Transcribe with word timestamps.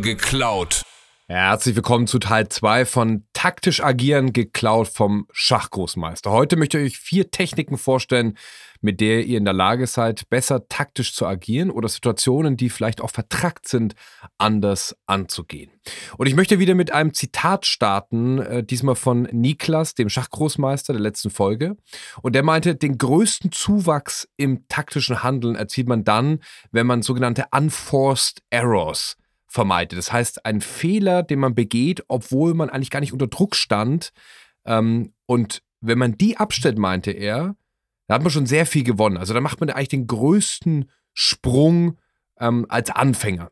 geklaut. 0.00 0.82
Herzlich 1.30 1.76
willkommen 1.76 2.06
zu 2.06 2.18
Teil 2.18 2.48
2 2.48 2.86
von 2.86 3.24
Taktisch 3.34 3.82
agieren 3.82 4.32
geklaut 4.32 4.88
vom 4.88 5.26
Schachgroßmeister. 5.30 6.30
Heute 6.30 6.56
möchte 6.56 6.78
ich 6.78 6.92
euch 6.92 6.98
vier 6.98 7.30
Techniken 7.30 7.76
vorstellen, 7.76 8.38
mit 8.80 9.00
der 9.00 9.26
ihr 9.26 9.36
in 9.36 9.44
der 9.44 9.52
Lage 9.52 9.86
seid, 9.86 10.30
besser 10.30 10.68
taktisch 10.68 11.14
zu 11.14 11.26
agieren 11.26 11.70
oder 11.70 11.88
Situationen, 11.88 12.56
die 12.56 12.70
vielleicht 12.70 13.02
auch 13.02 13.10
vertrackt 13.10 13.68
sind, 13.68 13.94
anders 14.38 14.96
anzugehen. 15.06 15.70
Und 16.16 16.28
ich 16.28 16.34
möchte 16.34 16.58
wieder 16.60 16.74
mit 16.74 16.92
einem 16.92 17.12
Zitat 17.12 17.66
starten, 17.66 18.38
äh, 18.38 18.64
diesmal 18.64 18.94
von 18.94 19.24
Niklas, 19.24 19.94
dem 19.94 20.08
Schachgroßmeister 20.08 20.94
der 20.94 21.02
letzten 21.02 21.28
Folge. 21.28 21.76
Und 22.22 22.34
der 22.34 22.42
meinte, 22.42 22.74
den 22.74 22.96
größten 22.96 23.52
Zuwachs 23.52 24.28
im 24.38 24.66
taktischen 24.68 25.22
Handeln 25.22 25.56
erzielt 25.56 25.88
man 25.88 26.04
dann, 26.04 26.40
wenn 26.70 26.86
man 26.86 27.02
sogenannte 27.02 27.46
unforced 27.52 28.42
errors 28.48 29.16
vermeidet. 29.48 29.98
Das 29.98 30.12
heißt, 30.12 30.44
ein 30.44 30.60
Fehler, 30.60 31.22
den 31.22 31.40
man 31.40 31.54
begeht, 31.54 32.04
obwohl 32.08 32.54
man 32.54 32.70
eigentlich 32.70 32.90
gar 32.90 33.00
nicht 33.00 33.12
unter 33.12 33.26
Druck 33.26 33.56
stand. 33.56 34.12
Ähm, 34.64 35.12
und 35.26 35.62
wenn 35.80 35.98
man 35.98 36.16
die 36.16 36.36
abstellt, 36.36 36.78
meinte 36.78 37.10
er, 37.10 37.56
da 38.06 38.14
hat 38.14 38.22
man 38.22 38.30
schon 38.30 38.46
sehr 38.46 38.66
viel 38.66 38.84
gewonnen. 38.84 39.16
Also 39.16 39.34
da 39.34 39.40
macht 39.40 39.60
man 39.60 39.70
eigentlich 39.70 39.88
den 39.88 40.06
größten 40.06 40.90
Sprung 41.14 41.98
ähm, 42.38 42.66
als 42.68 42.90
Anfänger. 42.90 43.50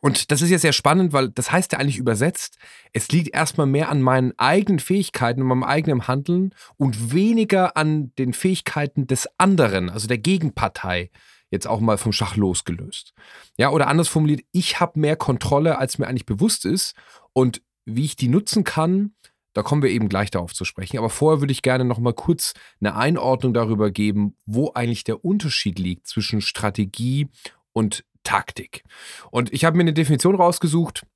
Und 0.00 0.32
das 0.32 0.42
ist 0.42 0.50
ja 0.50 0.58
sehr 0.58 0.72
spannend, 0.72 1.12
weil 1.12 1.28
das 1.28 1.52
heißt 1.52 1.72
ja 1.72 1.78
eigentlich 1.78 1.98
übersetzt, 1.98 2.58
es 2.92 3.08
liegt 3.12 3.34
erstmal 3.34 3.68
mehr 3.68 3.88
an 3.88 4.02
meinen 4.02 4.32
eigenen 4.36 4.80
Fähigkeiten 4.80 5.40
und 5.40 5.46
meinem 5.46 5.62
eigenen 5.62 6.08
Handeln 6.08 6.52
und 6.76 7.12
weniger 7.12 7.76
an 7.76 8.12
den 8.18 8.32
Fähigkeiten 8.32 9.06
des 9.06 9.28
anderen, 9.38 9.88
also 9.88 10.08
der 10.08 10.18
Gegenpartei 10.18 11.10
jetzt 11.52 11.68
auch 11.68 11.80
mal 11.80 11.98
vom 11.98 12.12
Schach 12.12 12.34
losgelöst. 12.34 13.14
Ja, 13.56 13.70
oder 13.70 13.86
anders 13.86 14.08
formuliert, 14.08 14.40
ich 14.50 14.80
habe 14.80 14.98
mehr 14.98 15.16
Kontrolle, 15.16 15.78
als 15.78 15.98
mir 15.98 16.08
eigentlich 16.08 16.26
bewusst 16.26 16.64
ist. 16.64 16.94
Und 17.32 17.62
wie 17.84 18.04
ich 18.04 18.16
die 18.16 18.28
nutzen 18.28 18.64
kann, 18.64 19.14
da 19.52 19.62
kommen 19.62 19.82
wir 19.82 19.90
eben 19.90 20.08
gleich 20.08 20.30
darauf 20.30 20.54
zu 20.54 20.64
sprechen. 20.64 20.98
Aber 20.98 21.10
vorher 21.10 21.40
würde 21.40 21.52
ich 21.52 21.62
gerne 21.62 21.84
noch 21.84 21.98
mal 21.98 22.14
kurz 22.14 22.54
eine 22.80 22.96
Einordnung 22.96 23.52
darüber 23.52 23.90
geben, 23.90 24.34
wo 24.46 24.72
eigentlich 24.72 25.04
der 25.04 25.24
Unterschied 25.24 25.78
liegt 25.78 26.06
zwischen 26.06 26.40
Strategie 26.40 27.28
und 27.72 28.04
Taktik. 28.24 28.82
Und 29.30 29.52
ich 29.52 29.64
habe 29.64 29.76
mir 29.76 29.82
eine 29.82 29.92
Definition 29.92 30.34
rausgesucht, 30.34 31.06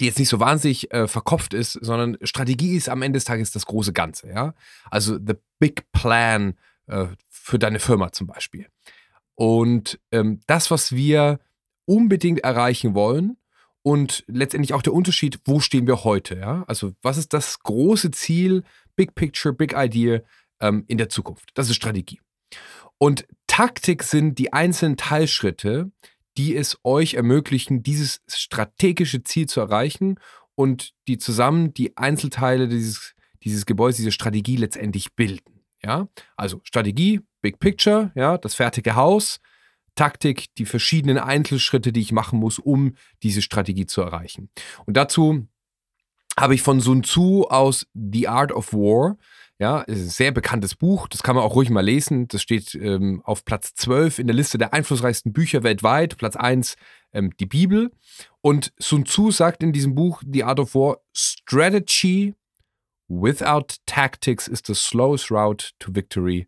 die 0.00 0.06
jetzt 0.06 0.18
nicht 0.18 0.28
so 0.28 0.40
wahnsinnig 0.40 0.92
äh, 0.92 1.08
verkopft 1.08 1.54
ist, 1.54 1.72
sondern 1.72 2.18
Strategie 2.22 2.76
ist 2.76 2.90
am 2.90 3.00
Ende 3.00 3.16
des 3.16 3.24
Tages 3.24 3.52
das 3.52 3.64
große 3.64 3.94
Ganze. 3.94 4.28
Ja? 4.28 4.54
Also 4.90 5.14
the 5.14 5.34
big 5.58 5.90
plan 5.92 6.58
äh, 6.88 7.06
für 7.28 7.58
deine 7.58 7.78
Firma 7.78 8.12
zum 8.12 8.26
Beispiel. 8.26 8.66
Und 9.40 9.98
ähm, 10.12 10.40
das, 10.46 10.70
was 10.70 10.94
wir 10.94 11.40
unbedingt 11.86 12.40
erreichen 12.40 12.92
wollen 12.92 13.38
und 13.80 14.22
letztendlich 14.26 14.74
auch 14.74 14.82
der 14.82 14.92
Unterschied, 14.92 15.40
wo 15.46 15.60
stehen 15.60 15.86
wir 15.86 16.04
heute? 16.04 16.36
Ja? 16.36 16.62
Also 16.66 16.92
was 17.00 17.16
ist 17.16 17.32
das 17.32 17.60
große 17.60 18.10
Ziel, 18.10 18.64
Big 18.96 19.14
Picture, 19.14 19.54
Big 19.54 19.72
Idea 19.74 20.20
ähm, 20.60 20.84
in 20.88 20.98
der 20.98 21.08
Zukunft? 21.08 21.52
Das 21.54 21.70
ist 21.70 21.76
Strategie. 21.76 22.20
Und 22.98 23.26
Taktik 23.46 24.02
sind 24.02 24.38
die 24.38 24.52
einzelnen 24.52 24.98
Teilschritte, 24.98 25.90
die 26.36 26.54
es 26.54 26.78
euch 26.84 27.14
ermöglichen, 27.14 27.82
dieses 27.82 28.20
strategische 28.28 29.24
Ziel 29.24 29.46
zu 29.48 29.60
erreichen 29.60 30.20
und 30.54 30.92
die 31.08 31.16
zusammen 31.16 31.72
die 31.72 31.96
Einzelteile 31.96 32.68
dieses, 32.68 33.14
dieses 33.42 33.64
Gebäudes, 33.64 33.96
diese 33.96 34.12
Strategie 34.12 34.56
letztendlich 34.56 35.14
bilden. 35.14 35.59
Ja, 35.82 36.08
also 36.36 36.60
Strategie, 36.64 37.20
Big 37.40 37.58
Picture, 37.58 38.12
ja, 38.14 38.38
das 38.38 38.54
fertige 38.54 38.96
Haus, 38.96 39.40
Taktik, 39.94 40.54
die 40.56 40.66
verschiedenen 40.66 41.18
Einzelschritte, 41.18 41.92
die 41.92 42.00
ich 42.00 42.12
machen 42.12 42.38
muss, 42.38 42.58
um 42.58 42.94
diese 43.22 43.42
Strategie 43.42 43.86
zu 43.86 44.02
erreichen. 44.02 44.50
Und 44.86 44.96
dazu 44.96 45.46
habe 46.38 46.54
ich 46.54 46.62
von 46.62 46.80
Sun 46.80 47.02
Tzu 47.02 47.46
aus 47.48 47.86
The 47.94 48.28
Art 48.28 48.52
of 48.52 48.72
War, 48.72 49.16
ja, 49.60 49.82
ist 49.82 50.00
ein 50.00 50.08
sehr 50.08 50.32
bekanntes 50.32 50.74
Buch, 50.74 51.06
das 51.06 51.22
kann 51.22 51.36
man 51.36 51.44
auch 51.44 51.54
ruhig 51.54 51.68
mal 51.68 51.84
lesen. 51.84 52.28
Das 52.28 52.40
steht 52.40 52.74
ähm, 52.74 53.20
auf 53.26 53.44
Platz 53.44 53.74
12 53.74 54.18
in 54.18 54.26
der 54.26 54.34
Liste 54.34 54.56
der 54.56 54.72
einflussreichsten 54.72 55.34
Bücher 55.34 55.62
weltweit, 55.62 56.16
Platz 56.16 56.34
1 56.34 56.76
ähm, 57.12 57.36
die 57.38 57.44
Bibel. 57.44 57.90
Und 58.40 58.72
Sun 58.78 59.04
Tzu 59.04 59.30
sagt 59.30 59.62
in 59.62 59.74
diesem 59.74 59.94
Buch 59.94 60.22
The 60.26 60.44
Art 60.44 60.60
of 60.60 60.74
War, 60.74 61.00
Strategy 61.12 62.34
Without 63.10 63.80
tactics 63.86 64.46
is 64.46 64.62
the 64.64 64.74
slowest 64.76 65.32
route 65.32 65.72
to 65.80 65.90
victory. 65.90 66.46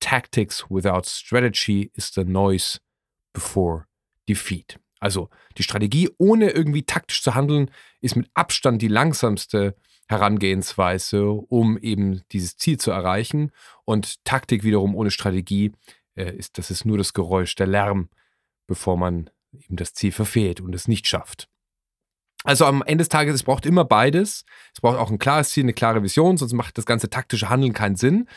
Tactics 0.00 0.70
without 0.70 1.04
strategy 1.04 1.90
is 1.94 2.10
the 2.10 2.24
noise 2.24 2.80
before 3.34 3.86
defeat. 4.26 4.78
Also 4.98 5.28
die 5.58 5.62
Strategie, 5.62 6.08
ohne 6.16 6.52
irgendwie 6.52 6.84
taktisch 6.84 7.22
zu 7.22 7.34
handeln, 7.34 7.70
ist 8.00 8.16
mit 8.16 8.30
Abstand 8.32 8.80
die 8.80 8.88
langsamste 8.88 9.76
Herangehensweise, 10.08 11.32
um 11.32 11.76
eben 11.76 12.22
dieses 12.32 12.56
Ziel 12.56 12.78
zu 12.78 12.90
erreichen. 12.90 13.52
Und 13.84 14.24
Taktik 14.24 14.64
wiederum 14.64 14.96
ohne 14.96 15.10
Strategie 15.10 15.72
äh, 16.14 16.34
ist, 16.34 16.56
das 16.56 16.70
ist 16.70 16.86
nur 16.86 16.96
das 16.96 17.12
Geräusch, 17.12 17.54
der 17.56 17.66
Lärm, 17.66 18.08
bevor 18.66 18.96
man 18.96 19.28
eben 19.52 19.76
das 19.76 19.92
Ziel 19.92 20.12
verfehlt 20.12 20.62
und 20.62 20.74
es 20.74 20.88
nicht 20.88 21.06
schafft. 21.06 21.50
Also 22.44 22.66
am 22.66 22.82
Ende 22.86 23.02
des 23.02 23.08
Tages, 23.08 23.34
es 23.34 23.42
braucht 23.42 23.66
immer 23.66 23.84
beides. 23.84 24.44
Es 24.72 24.80
braucht 24.80 24.96
auch 24.96 25.10
ein 25.10 25.18
klares 25.18 25.50
Ziel, 25.50 25.64
eine 25.64 25.72
klare 25.72 26.02
Vision, 26.04 26.36
sonst 26.36 26.52
macht 26.52 26.78
das 26.78 26.86
ganze 26.86 27.10
taktische 27.10 27.48
Handeln 27.48 27.72
keinen 27.72 27.96
Sinn. 27.96 28.28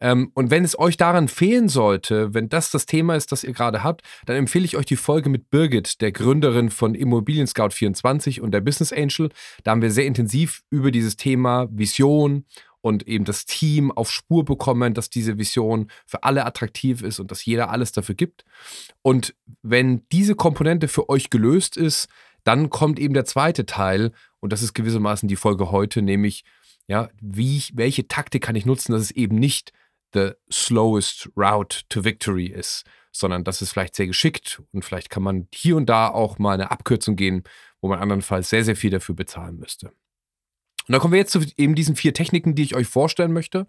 Ähm, 0.00 0.32
und 0.34 0.50
wenn 0.50 0.64
es 0.64 0.78
euch 0.78 0.96
daran 0.96 1.28
fehlen 1.28 1.68
sollte, 1.68 2.34
wenn 2.34 2.48
das 2.48 2.70
das 2.70 2.86
Thema 2.86 3.14
ist, 3.14 3.30
das 3.30 3.44
ihr 3.44 3.52
gerade 3.52 3.84
habt, 3.84 4.02
dann 4.26 4.36
empfehle 4.36 4.64
ich 4.64 4.76
euch 4.76 4.86
die 4.86 4.96
Folge 4.96 5.28
mit 5.28 5.48
Birgit, 5.48 6.00
der 6.00 6.10
Gründerin 6.10 6.70
von 6.70 6.94
Immobilien 6.96 7.46
Scout 7.46 7.70
24 7.70 8.40
und 8.40 8.50
der 8.50 8.60
Business 8.60 8.92
Angel. 8.92 9.30
Da 9.62 9.70
haben 9.70 9.82
wir 9.82 9.92
sehr 9.92 10.06
intensiv 10.06 10.62
über 10.70 10.90
dieses 10.90 11.16
Thema 11.16 11.68
Vision 11.70 12.46
und 12.80 13.08
eben 13.08 13.24
das 13.24 13.46
Team 13.46 13.90
auf 13.90 14.12
Spur 14.12 14.44
bekommen, 14.44 14.94
dass 14.94 15.10
diese 15.10 15.38
Vision 15.38 15.90
für 16.06 16.22
alle 16.22 16.46
attraktiv 16.46 17.02
ist 17.02 17.18
und 17.18 17.30
dass 17.30 17.44
jeder 17.44 17.70
alles 17.70 17.92
dafür 17.92 18.14
gibt. 18.14 18.44
Und 19.02 19.34
wenn 19.62 20.06
diese 20.12 20.36
Komponente 20.36 20.86
für 20.88 21.08
euch 21.08 21.30
gelöst 21.30 21.76
ist, 21.76 22.08
dann 22.46 22.70
kommt 22.70 22.98
eben 22.98 23.14
der 23.14 23.24
zweite 23.24 23.66
Teil 23.66 24.12
und 24.40 24.52
das 24.52 24.62
ist 24.62 24.74
gewissermaßen 24.74 25.28
die 25.28 25.36
Folge 25.36 25.70
heute, 25.70 26.00
nämlich 26.00 26.44
ja, 26.86 27.08
wie 27.20 27.62
welche 27.74 28.06
Taktik 28.06 28.44
kann 28.44 28.54
ich 28.54 28.64
nutzen, 28.64 28.92
dass 28.92 29.02
es 29.02 29.10
eben 29.10 29.36
nicht 29.36 29.72
the 30.14 30.30
slowest 30.50 31.28
route 31.36 31.80
to 31.88 32.04
victory 32.04 32.46
ist, 32.46 32.84
sondern 33.10 33.42
das 33.42 33.62
ist 33.62 33.72
vielleicht 33.72 33.96
sehr 33.96 34.06
geschickt 34.06 34.62
und 34.72 34.84
vielleicht 34.84 35.10
kann 35.10 35.24
man 35.24 35.48
hier 35.52 35.76
und 35.76 35.86
da 35.86 36.08
auch 36.08 36.38
mal 36.38 36.54
eine 36.54 36.70
Abkürzung 36.70 37.16
gehen, 37.16 37.42
wo 37.80 37.88
man 37.88 37.98
andernfalls 37.98 38.48
sehr, 38.48 38.64
sehr 38.64 38.76
viel 38.76 38.90
dafür 38.90 39.16
bezahlen 39.16 39.58
müsste. 39.58 39.92
Und 40.88 40.92
dann 40.92 41.00
kommen 41.00 41.12
wir 41.12 41.18
jetzt 41.18 41.32
zu 41.32 41.40
eben 41.56 41.74
diesen 41.74 41.96
vier 41.96 42.14
Techniken, 42.14 42.54
die 42.54 42.62
ich 42.62 42.76
euch 42.76 42.86
vorstellen 42.86 43.32
möchte. 43.32 43.66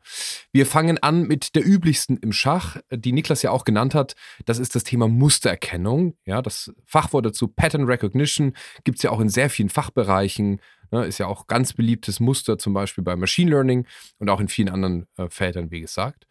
Wir 0.51 0.65
fangen 0.67 0.99
an 0.99 1.23
mit 1.23 1.55
der 1.55 1.65
üblichsten 1.65 2.17
im 2.17 2.31
Schach, 2.31 2.77
die 2.91 3.11
Niklas 3.11 3.41
ja 3.41 3.49
auch 3.51 3.63
genannt 3.63 3.95
hat. 3.95 4.15
Das 4.45 4.59
ist 4.59 4.75
das 4.75 4.83
Thema 4.83 5.07
Mustererkennung. 5.07 6.15
Ja, 6.25 6.43
das 6.43 6.71
Fachwort 6.85 7.25
dazu 7.25 7.47
Pattern 7.47 7.85
Recognition 7.85 8.53
gibt 8.83 8.97
es 8.97 9.03
ja 9.03 9.09
auch 9.09 9.19
in 9.19 9.29
sehr 9.29 9.49
vielen 9.49 9.69
Fachbereichen. 9.69 10.61
Ne, 10.91 11.05
ist 11.05 11.17
ja 11.17 11.27
auch 11.27 11.47
ganz 11.47 11.73
beliebtes 11.73 12.19
Muster, 12.19 12.57
zum 12.57 12.73
Beispiel 12.73 13.03
bei 13.03 13.15
Machine 13.15 13.51
Learning 13.51 13.85
und 14.19 14.29
auch 14.29 14.39
in 14.39 14.47
vielen 14.47 14.69
anderen 14.69 15.05
äh, 15.17 15.27
Feldern, 15.29 15.69
wie 15.69 15.81
gesagt. 15.81 16.27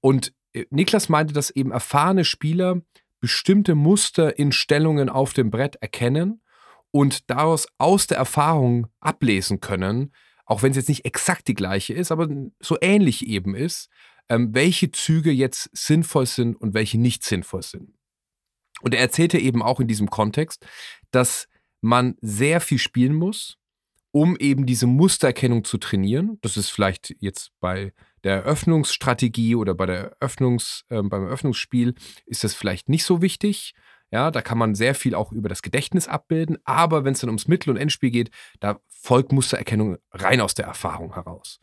Und 0.00 0.32
äh, 0.52 0.64
Niklas 0.70 1.08
meinte, 1.08 1.32
dass 1.32 1.50
eben 1.50 1.70
erfahrene 1.70 2.24
Spieler 2.24 2.80
bestimmte 3.20 3.74
Muster 3.74 4.38
in 4.38 4.50
Stellungen 4.50 5.08
auf 5.08 5.32
dem 5.32 5.50
Brett 5.50 5.76
erkennen 5.76 6.40
und 6.90 7.30
daraus 7.30 7.68
aus 7.78 8.06
der 8.06 8.18
Erfahrung 8.18 8.88
ablesen 9.00 9.60
können, 9.60 10.12
auch 10.50 10.64
wenn 10.64 10.72
es 10.72 10.76
jetzt 10.76 10.88
nicht 10.88 11.04
exakt 11.04 11.46
die 11.46 11.54
gleiche 11.54 11.94
ist, 11.94 12.10
aber 12.10 12.28
so 12.58 12.76
ähnlich 12.80 13.24
eben 13.24 13.54
ist, 13.54 13.88
ähm, 14.28 14.52
welche 14.52 14.90
Züge 14.90 15.30
jetzt 15.30 15.70
sinnvoll 15.72 16.26
sind 16.26 16.56
und 16.56 16.74
welche 16.74 16.98
nicht 16.98 17.22
sinnvoll 17.22 17.62
sind. 17.62 17.94
Und 18.82 18.92
er 18.92 19.00
erzählte 19.00 19.38
eben 19.38 19.62
auch 19.62 19.78
in 19.78 19.86
diesem 19.86 20.10
Kontext, 20.10 20.66
dass 21.12 21.46
man 21.80 22.16
sehr 22.20 22.60
viel 22.60 22.78
spielen 22.78 23.14
muss, 23.14 23.58
um 24.10 24.36
eben 24.38 24.66
diese 24.66 24.88
Mustererkennung 24.88 25.62
zu 25.62 25.78
trainieren. 25.78 26.38
Das 26.40 26.56
ist 26.56 26.70
vielleicht 26.70 27.14
jetzt 27.20 27.52
bei 27.60 27.92
der 28.24 28.42
Eröffnungsstrategie 28.42 29.54
oder 29.54 29.74
bei 29.74 29.86
der 29.86 30.16
Eröffnungs, 30.18 30.84
äh, 30.88 31.00
beim 31.00 31.26
Eröffnungsspiel 31.26 31.94
ist 32.26 32.42
das 32.42 32.54
vielleicht 32.54 32.88
nicht 32.88 33.04
so 33.04 33.22
wichtig. 33.22 33.72
Ja, 34.10 34.32
da 34.32 34.42
kann 34.42 34.58
man 34.58 34.74
sehr 34.74 34.96
viel 34.96 35.14
auch 35.14 35.30
über 35.30 35.48
das 35.48 35.62
Gedächtnis 35.62 36.08
abbilden. 36.08 36.58
Aber 36.64 37.04
wenn 37.04 37.12
es 37.12 37.20
dann 37.20 37.30
ums 37.30 37.46
Mittel- 37.46 37.70
und 37.70 37.76
Endspiel 37.76 38.10
geht, 38.10 38.30
da 38.58 38.80
folgt 39.02 39.32
Mustererkennung 39.32 39.96
rein 40.12 40.42
aus 40.42 40.54
der 40.54 40.66
Erfahrung 40.66 41.14
heraus. 41.14 41.58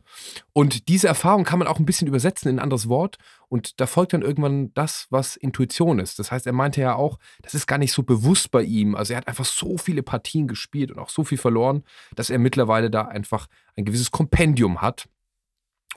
Und 0.52 0.88
diese 0.88 1.06
Erfahrung 1.06 1.44
kann 1.44 1.60
man 1.60 1.68
auch 1.68 1.78
ein 1.78 1.86
bisschen 1.86 2.08
übersetzen 2.08 2.50
in 2.50 2.56
ein 2.56 2.62
anderes 2.62 2.88
Wort. 2.88 3.16
Und 3.48 3.80
da 3.80 3.86
folgt 3.86 4.12
dann 4.12 4.22
irgendwann 4.22 4.74
das, 4.74 5.06
was 5.10 5.36
Intuition 5.36 6.00
ist. 6.00 6.18
Das 6.18 6.32
heißt, 6.32 6.46
er 6.48 6.52
meinte 6.52 6.80
ja 6.80 6.96
auch, 6.96 7.18
das 7.42 7.54
ist 7.54 7.68
gar 7.68 7.78
nicht 7.78 7.92
so 7.92 8.02
bewusst 8.02 8.50
bei 8.50 8.62
ihm. 8.62 8.96
Also 8.96 9.12
er 9.12 9.18
hat 9.18 9.28
einfach 9.28 9.44
so 9.44 9.78
viele 9.78 10.02
Partien 10.02 10.48
gespielt 10.48 10.90
und 10.90 10.98
auch 10.98 11.10
so 11.10 11.22
viel 11.22 11.38
verloren, 11.38 11.84
dass 12.16 12.28
er 12.28 12.40
mittlerweile 12.40 12.90
da 12.90 13.02
einfach 13.02 13.46
ein 13.76 13.84
gewisses 13.84 14.10
Kompendium 14.10 14.82
hat 14.82 15.08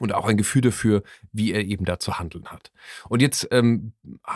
und 0.01 0.13
auch 0.13 0.25
ein 0.25 0.37
Gefühl 0.37 0.61
dafür, 0.61 1.03
wie 1.31 1.53
er 1.53 1.63
eben 1.63 1.85
da 1.85 1.99
zu 1.99 2.17
handeln 2.17 2.47
hat. 2.47 2.71
Und 3.07 3.21
jetzt 3.21 3.47
ähm, 3.51 3.93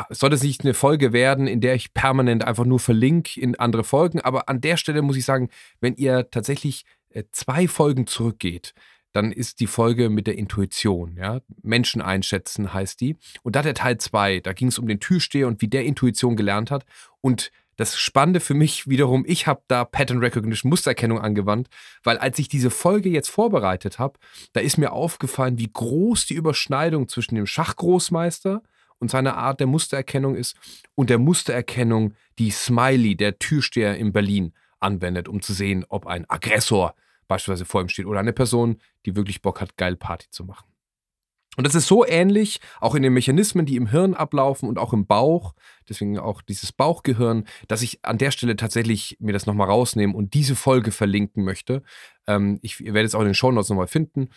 soll 0.10 0.32
es 0.32 0.44
nicht 0.44 0.64
eine 0.64 0.74
Folge 0.74 1.12
werden, 1.12 1.48
in 1.48 1.60
der 1.60 1.74
ich 1.74 1.94
permanent 1.94 2.46
einfach 2.46 2.66
nur 2.66 2.80
verlinke 2.80 3.40
in 3.42 3.56
andere 3.56 3.84
Folgen, 3.84 4.22
aber 4.22 4.48
an 4.48 4.62
der 4.62 4.78
Stelle 4.78 5.02
muss 5.02 5.18
ich 5.18 5.26
sagen, 5.26 5.50
wenn 5.82 5.96
ihr 5.96 6.30
tatsächlich 6.30 6.86
äh, 7.10 7.24
zwei 7.32 7.68
Folgen 7.68 8.06
zurückgeht, 8.06 8.74
dann 9.12 9.32
ist 9.32 9.62
die 9.62 9.68
Folge 9.68 10.10
mit 10.10 10.28
der 10.28 10.38
Intuition, 10.38 11.16
ja. 11.18 11.40
Menschen 11.64 12.02
einschätzen 12.02 12.74
heißt 12.74 13.00
die. 13.00 13.16
Und 13.44 13.56
da 13.56 13.62
der 13.62 13.74
Teil 13.74 13.98
2, 13.98 14.42
da 14.42 14.52
ging 14.52 14.68
es 14.68 14.78
um 14.78 14.88
den 14.88 15.00
Türsteher 15.00 15.48
und 15.48 15.62
wie 15.62 15.70
der 15.70 15.86
Intuition 15.86 16.36
gelernt 16.36 16.70
hat. 16.70 16.86
Und 17.22 17.50
das 17.76 17.98
Spannende 17.98 18.40
für 18.40 18.54
mich 18.54 18.88
wiederum, 18.88 19.24
ich 19.28 19.48
habe 19.48 19.62
da 19.68 19.86
Pattern 19.86 20.20
Recognition, 20.20 20.70
Mustererkennung 20.70 21.20
angewandt, 21.20 21.70
weil 22.04 22.18
als 22.18 22.40
ich 22.40 22.48
diese 22.48 22.70
Folge 22.70 23.10
jetzt 23.10 23.30
vorbereitet 23.30 24.00
habe, 24.00 24.20
da 24.54 24.62
ist 24.62 24.78
mir 24.78 24.94
aufgefallen, 24.94 25.58
wie 25.58 25.72
groß 25.72 26.26
die 26.26 26.36
Überschneidung 26.36 27.08
zwischen 27.10 27.36
dem 27.36 27.46
Schachgroßmeister 27.46 28.62
und 29.00 29.12
seiner 29.12 29.38
Art 29.38 29.60
der 29.60 29.68
Mustererkennung 29.68 30.36
ist 30.36 30.56
und 30.96 31.10
der 31.10 31.20
Mustererkennung, 31.20 32.14
die 32.40 32.52
Smiley, 32.52 33.16
der 33.16 33.40
Türsteher 33.40 33.98
in 33.98 34.14
Berlin, 34.14 34.54
anwendet, 34.80 35.28
um 35.28 35.42
zu 35.42 35.54
sehen, 35.54 35.86
ob 35.90 36.06
ein 36.06 36.30
Aggressor 36.30 36.96
beispielsweise 37.28 37.66
vor 37.66 37.82
ihm 37.82 37.90
steht 37.90 38.06
oder 38.06 38.20
eine 38.20 38.34
Person, 38.34 38.78
die 39.06 39.16
wirklich 39.16 39.42
Bock 39.42 39.62
hat, 39.62 39.78
geil 39.78 39.96
Party 39.96 40.28
zu 40.30 40.44
machen. 40.44 40.75
Und 41.58 41.66
das 41.66 41.76
ist 41.76 41.88
so 41.88 42.06
ähnlich, 42.06 42.60
auch 42.82 42.96
in 42.96 43.04
den 43.04 43.14
Mechanismen, 43.14 43.66
die 43.66 43.76
im 43.76 43.88
Hirn 43.88 44.14
ablaufen 44.14 44.68
und 44.68 44.78
auch 44.78 44.94
im 44.94 45.06
Bauch, 45.06 45.54
deswegen 45.88 46.18
auch 46.20 46.42
dieses 46.42 46.72
Bauchgehirn, 46.72 47.46
dass 47.68 47.82
ich 47.82 48.04
an 48.04 48.18
der 48.18 48.32
Stelle 48.32 48.56
tatsächlich 48.56 49.18
mir 49.20 49.34
das 49.34 49.46
nochmal 49.46 49.68
rausnehmen 49.68 50.16
und 50.16 50.34
diese 50.34 50.56
Folge 50.56 50.92
verlinken 50.92 51.44
möchte. 51.44 51.84
Ähm, 52.28 52.60
ich 52.62 52.84
werde 52.84 53.04
es 53.04 53.16
auch 53.16 53.22
in 53.22 53.28
den 53.28 53.36
Show 53.36 53.52
Notes 53.52 53.70
nochmal 53.70 53.88
finden. 53.88 54.30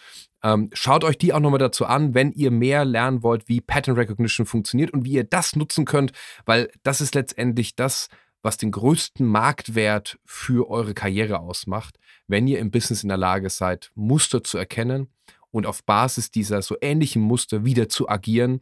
Ähm, 0.42 0.70
schaut 0.72 1.04
euch 1.04 1.18
die 1.18 1.32
auch 1.32 1.40
nochmal 1.40 1.58
dazu 1.58 1.86
an, 1.86 2.14
wenn 2.14 2.32
ihr 2.32 2.50
mehr 2.50 2.84
lernen 2.84 3.22
wollt, 3.22 3.48
wie 3.48 3.60
Pattern 3.60 3.96
Recognition 3.96 4.46
funktioniert 4.46 4.92
und 4.92 5.04
wie 5.04 5.12
ihr 5.12 5.24
das 5.24 5.56
nutzen 5.56 5.84
könnt, 5.84 6.12
weil 6.44 6.70
das 6.82 7.00
ist 7.00 7.14
letztendlich 7.14 7.74
das, 7.74 8.08
was 8.42 8.56
den 8.56 8.70
größten 8.70 9.26
Marktwert 9.26 10.18
für 10.24 10.70
eure 10.70 10.94
Karriere 10.94 11.40
ausmacht, 11.40 11.98
wenn 12.28 12.46
ihr 12.46 12.60
im 12.60 12.70
Business 12.70 13.02
in 13.02 13.08
der 13.08 13.18
Lage 13.18 13.50
seid, 13.50 13.90
Muster 13.94 14.44
zu 14.44 14.58
erkennen 14.58 15.08
und 15.50 15.66
auf 15.66 15.84
Basis 15.84 16.30
dieser 16.30 16.62
so 16.62 16.76
ähnlichen 16.80 17.22
Muster 17.22 17.64
wieder 17.64 17.88
zu 17.88 18.08
agieren, 18.08 18.60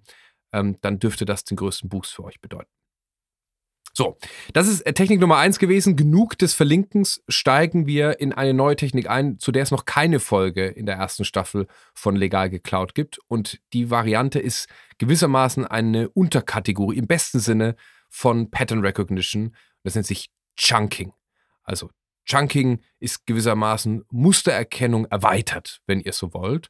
ähm, 0.52 0.78
dann 0.80 0.98
dürfte 0.98 1.24
das 1.24 1.44
den 1.44 1.56
größten 1.56 1.88
Boost 1.88 2.14
für 2.14 2.24
euch 2.24 2.40
bedeuten. 2.40 2.70
So, 3.96 4.18
das 4.52 4.68
ist 4.68 4.82
äh, 4.82 4.92
Technik 4.92 5.20
Nummer 5.20 5.38
eins 5.38 5.58
gewesen. 5.58 5.96
Genug 5.96 6.36
des 6.36 6.52
Verlinkens 6.52 7.24
steigen 7.28 7.86
wir 7.86 8.20
in 8.20 8.34
eine 8.34 8.52
neue 8.52 8.76
Technik 8.76 9.08
ein, 9.08 9.38
zu 9.38 9.52
der 9.52 9.62
es 9.62 9.70
noch 9.70 9.86
keine 9.86 10.20
Folge 10.20 10.66
in 10.66 10.84
der 10.84 10.96
ersten 10.96 11.24
Staffel 11.24 11.66
von 11.94 12.14
Legal 12.14 12.50
geklaut 12.50 12.94
gibt. 12.94 13.18
Und 13.26 13.58
die 13.72 13.88
Variante 13.88 14.38
ist 14.38 14.68
gewissermaßen 14.98 15.66
eine 15.66 16.10
Unterkategorie 16.10 16.98
im 16.98 17.06
besten 17.06 17.38
Sinne 17.38 17.74
von 18.10 18.50
Pattern 18.50 18.80
Recognition. 18.80 19.56
Das 19.82 19.94
nennt 19.94 20.06
sich 20.06 20.28
Chunking. 20.56 21.14
Also 21.62 21.90
Chunking 22.26 22.80
ist 23.00 23.26
gewissermaßen 23.26 24.04
Mustererkennung 24.10 25.06
erweitert, 25.06 25.80
wenn 25.86 26.00
ihr 26.00 26.12
so 26.12 26.34
wollt. 26.34 26.68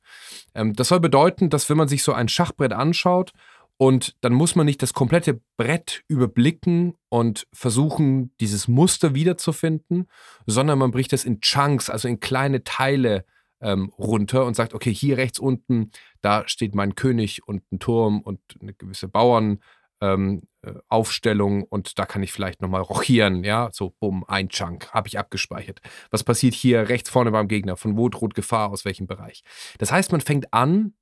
Ähm, 0.54 0.74
das 0.74 0.88
soll 0.88 1.00
bedeuten, 1.00 1.50
dass 1.50 1.68
wenn 1.68 1.76
man 1.76 1.88
sich 1.88 2.02
so 2.02 2.12
ein 2.12 2.28
Schachbrett 2.28 2.72
anschaut 2.72 3.32
und 3.78 4.16
dann 4.22 4.32
muss 4.32 4.54
man 4.54 4.66
nicht 4.66 4.82
das 4.82 4.94
komplette 4.94 5.40
Brett 5.56 6.02
überblicken 6.08 6.94
und 7.08 7.46
versuchen, 7.52 8.34
dieses 8.40 8.68
Muster 8.68 9.14
wiederzufinden, 9.14 10.08
sondern 10.46 10.78
man 10.78 10.92
bricht 10.92 11.12
es 11.12 11.24
in 11.24 11.40
Chunks, 11.40 11.90
also 11.90 12.08
in 12.08 12.20
kleine 12.20 12.64
Teile 12.64 13.24
ähm, 13.60 13.92
runter 13.98 14.46
und 14.46 14.54
sagt, 14.54 14.74
okay, 14.74 14.92
hier 14.92 15.16
rechts 15.16 15.38
unten, 15.38 15.90
da 16.20 16.46
steht 16.46 16.74
mein 16.74 16.94
König 16.94 17.46
und 17.46 17.62
ein 17.72 17.78
Turm 17.78 18.20
und 18.20 18.40
eine 18.60 18.74
gewisse 18.74 19.08
Bauern, 19.08 19.60
ähm, 20.00 20.42
äh, 20.62 20.72
Aufstellung 20.88 21.62
und 21.64 21.98
da 21.98 22.06
kann 22.06 22.22
ich 22.22 22.32
vielleicht 22.32 22.62
nochmal 22.62 22.82
rochieren, 22.82 23.44
ja, 23.44 23.70
so 23.72 23.94
bumm, 24.00 24.24
ein 24.28 24.48
Chunk, 24.48 24.92
habe 24.92 25.08
ich 25.08 25.18
abgespeichert. 25.18 25.80
Was 26.10 26.24
passiert 26.24 26.54
hier 26.54 26.88
rechts 26.88 27.10
vorne 27.10 27.30
beim 27.30 27.48
Gegner? 27.48 27.76
Von 27.76 27.96
wo 27.96 28.08
droht 28.08 28.34
Gefahr, 28.34 28.70
aus 28.70 28.84
welchem 28.84 29.06
Bereich? 29.06 29.42
Das 29.78 29.92
heißt, 29.92 30.12
man 30.12 30.20
fängt 30.20 30.52
an, 30.52 30.94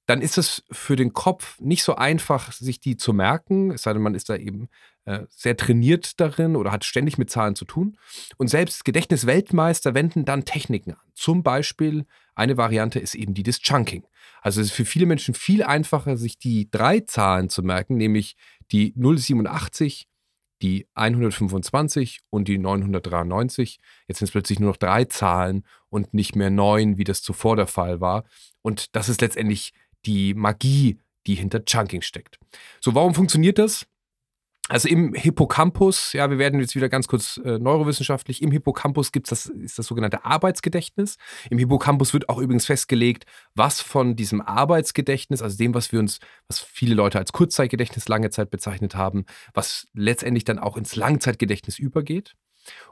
dann 0.06 0.20
ist 0.20 0.38
es 0.38 0.62
für 0.70 0.96
den 0.96 1.12
Kopf 1.12 1.58
nicht 1.60 1.82
so 1.82 1.96
einfach, 1.96 2.52
sich 2.52 2.80
die 2.80 2.96
zu 2.96 3.12
merken, 3.12 3.72
es 3.72 3.82
sei 3.82 3.92
denn, 3.94 4.02
man 4.02 4.14
ist 4.14 4.28
da 4.28 4.36
eben 4.36 4.68
äh, 5.06 5.20
sehr 5.30 5.56
trainiert 5.56 6.20
darin 6.20 6.56
oder 6.56 6.72
hat 6.72 6.84
ständig 6.84 7.16
mit 7.16 7.30
Zahlen 7.30 7.56
zu 7.56 7.64
tun. 7.64 7.96
Und 8.36 8.48
selbst 8.48 8.84
Gedächtnisweltmeister 8.84 9.94
wenden 9.94 10.26
dann 10.26 10.44
Techniken 10.44 10.92
an. 10.92 10.98
Zum 11.14 11.42
Beispiel 11.42 12.04
eine 12.34 12.56
Variante 12.56 12.98
ist 12.98 13.14
eben 13.14 13.32
die 13.32 13.42
des 13.42 13.60
Chunking. 13.60 14.04
Also 14.42 14.60
es 14.60 14.68
ist 14.68 14.74
für 14.74 14.84
viele 14.84 15.06
Menschen 15.06 15.34
viel 15.34 15.62
einfacher, 15.62 16.16
sich 16.16 16.38
die 16.38 16.70
drei 16.70 17.00
Zahlen 17.00 17.48
zu 17.48 17.62
merken, 17.62 17.96
nämlich 17.96 18.36
die 18.72 18.94
087, 18.96 20.08
die 20.62 20.86
125 20.94 22.20
und 22.30 22.48
die 22.48 22.58
993. 22.58 23.78
Jetzt 24.08 24.18
sind 24.18 24.26
es 24.26 24.32
plötzlich 24.32 24.60
nur 24.60 24.70
noch 24.70 24.76
drei 24.76 25.04
Zahlen 25.04 25.64
und 25.88 26.14
nicht 26.14 26.36
mehr 26.36 26.50
neun, 26.50 26.96
wie 26.96 27.04
das 27.04 27.22
zuvor 27.22 27.56
der 27.56 27.66
Fall 27.66 28.00
war. 28.00 28.24
Und 28.62 28.94
das 28.96 29.08
ist 29.08 29.20
letztendlich 29.20 29.72
die 30.06 30.34
Magie, 30.34 30.98
die 31.26 31.34
hinter 31.34 31.64
Chunking 31.64 32.02
steckt. 32.02 32.38
So, 32.80 32.94
warum 32.94 33.14
funktioniert 33.14 33.58
das? 33.58 33.86
Also 34.70 34.88
im 34.88 35.12
Hippocampus, 35.12 36.14
ja, 36.14 36.30
wir 36.30 36.38
werden 36.38 36.58
jetzt 36.58 36.74
wieder 36.74 36.88
ganz 36.88 37.06
kurz 37.06 37.38
äh, 37.44 37.58
neurowissenschaftlich, 37.58 38.40
im 38.40 38.50
Hippocampus 38.50 39.12
gibt's 39.12 39.28
das, 39.28 39.44
ist 39.44 39.78
das 39.78 39.86
sogenannte 39.86 40.24
Arbeitsgedächtnis. 40.24 41.16
Im 41.50 41.58
Hippocampus 41.58 42.14
wird 42.14 42.30
auch 42.30 42.38
übrigens 42.38 42.64
festgelegt, 42.64 43.26
was 43.54 43.82
von 43.82 44.16
diesem 44.16 44.40
Arbeitsgedächtnis, 44.40 45.42
also 45.42 45.58
dem, 45.58 45.74
was 45.74 45.92
wir 45.92 46.00
uns, 46.00 46.18
was 46.48 46.60
viele 46.60 46.94
Leute 46.94 47.18
als 47.18 47.32
Kurzzeitgedächtnis 47.32 48.08
lange 48.08 48.30
Zeit 48.30 48.50
bezeichnet 48.50 48.94
haben, 48.94 49.26
was 49.52 49.86
letztendlich 49.92 50.44
dann 50.44 50.58
auch 50.58 50.78
ins 50.78 50.96
Langzeitgedächtnis 50.96 51.78
übergeht. 51.78 52.34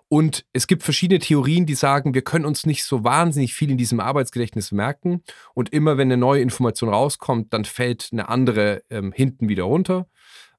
Und 0.09 0.45
es 0.53 0.67
gibt 0.67 0.83
verschiedene 0.83 1.21
Theorien, 1.21 1.65
die 1.65 1.75
sagen, 1.75 2.13
wir 2.13 2.21
können 2.21 2.45
uns 2.45 2.67
nicht 2.67 2.85
so 2.85 3.03
wahnsinnig 3.03 3.55
viel 3.55 3.71
in 3.71 3.79
diesem 3.79 4.01
Arbeitsgedächtnis 4.01 4.73
merken. 4.73 5.23
Und 5.55 5.73
immer 5.73 5.97
wenn 5.97 6.09
eine 6.09 6.19
neue 6.19 6.43
Information 6.43 6.91
rauskommt, 6.91 7.55
dann 7.55 7.65
fällt 7.65 8.11
eine 8.13 8.29
andere 8.29 8.83
ähm, 8.91 9.13
hinten 9.13 9.49
wieder 9.49 9.63
runter. 9.63 10.07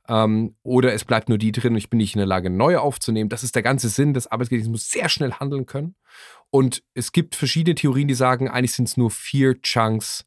Ähm, 0.10 0.56
oder 0.64 0.94
es 0.94 1.06
bleibt 1.06 1.30
nur 1.30 1.38
die 1.38 1.52
drin 1.52 1.74
und 1.74 1.78
ich 1.78 1.90
bin 1.90 1.98
nicht 1.98 2.16
in 2.16 2.20
der 2.20 2.28
Lage, 2.28 2.50
neue 2.50 2.82
aufzunehmen. 2.82 3.30
Das 3.30 3.44
ist 3.44 3.56
der 3.56 3.64
ganze 3.64 3.90
Sinn 3.90 4.14
des 4.14 4.28
Arbeitsgedächtnisses, 4.28 4.72
muss 4.72 4.92
sehr 4.92 5.10
schnell 5.10 5.34
handeln 5.34 5.66
können. 5.66 5.96
Und 6.50 6.84
es 6.94 7.12
gibt 7.12 7.36
verschiedene 7.36 7.76
Theorien, 7.76 8.08
die 8.08 8.14
sagen, 8.14 8.50
eigentlich 8.50 8.74
sind 8.74 8.88
es 8.88 8.98
nur 8.98 9.12
vier 9.12 9.62
Chunks, 9.62 10.26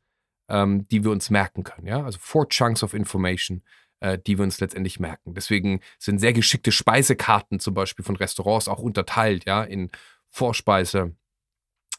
ähm, 0.48 0.88
die 0.88 1.04
wir 1.04 1.10
uns 1.10 1.30
merken 1.30 1.62
können. 1.62 1.86
Ja? 1.86 2.04
Also 2.04 2.18
four 2.20 2.48
Chunks 2.48 2.82
of 2.82 2.94
Information, 2.94 3.62
äh, 4.00 4.18
die 4.18 4.38
wir 4.38 4.44
uns 4.44 4.60
letztendlich 4.60 4.98
merken. 4.98 5.34
Deswegen 5.34 5.80
sind 5.98 6.18
sehr 6.18 6.32
geschickte 6.32 6.72
Speisekarten 6.72 7.60
zum 7.60 7.74
Beispiel 7.74 8.04
von 8.04 8.16
Restaurants 8.16 8.68
auch 8.68 8.78
unterteilt, 8.78 9.44
ja, 9.46 9.62
in 9.62 9.90
Vorspeise, 10.30 11.14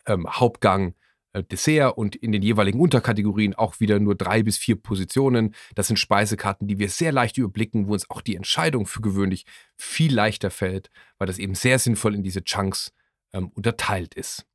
ähm, 0.06 0.28
Hauptgang, 0.28 0.96
Dessert 1.44 1.98
und 1.98 2.16
in 2.16 2.32
den 2.32 2.42
jeweiligen 2.42 2.80
Unterkategorien 2.80 3.54
auch 3.54 3.80
wieder 3.80 4.00
nur 4.00 4.16
drei 4.16 4.44
bis 4.44 4.58
vier 4.58 4.76
Positionen. 4.76 5.54
Das 5.76 5.88
sind 5.88 5.98
Speisekarten, 5.98 6.68
die 6.68 6.80
wir 6.80 6.90
sehr 6.90 7.12
leicht 7.12 7.38
überblicken, 7.38 7.88
wo 7.88 7.94
uns 7.94 8.10
auch 8.10 8.22
die 8.22 8.36
Entscheidung 8.36 8.86
für 8.86 9.02
gewöhnlich 9.02 9.46
viel 9.76 10.14
leichter 10.14 10.52
fällt, 10.52 10.90
weil 11.18 11.28
das 11.28 11.40
eben 11.40 11.56
sehr 11.56 11.80
sinnvoll 11.80 12.16
in 12.16 12.24
diese 12.24 12.44
Chunks 12.44 12.94
ähm, 13.34 13.50
unterteilt 13.54 14.14
ist. 14.14 14.46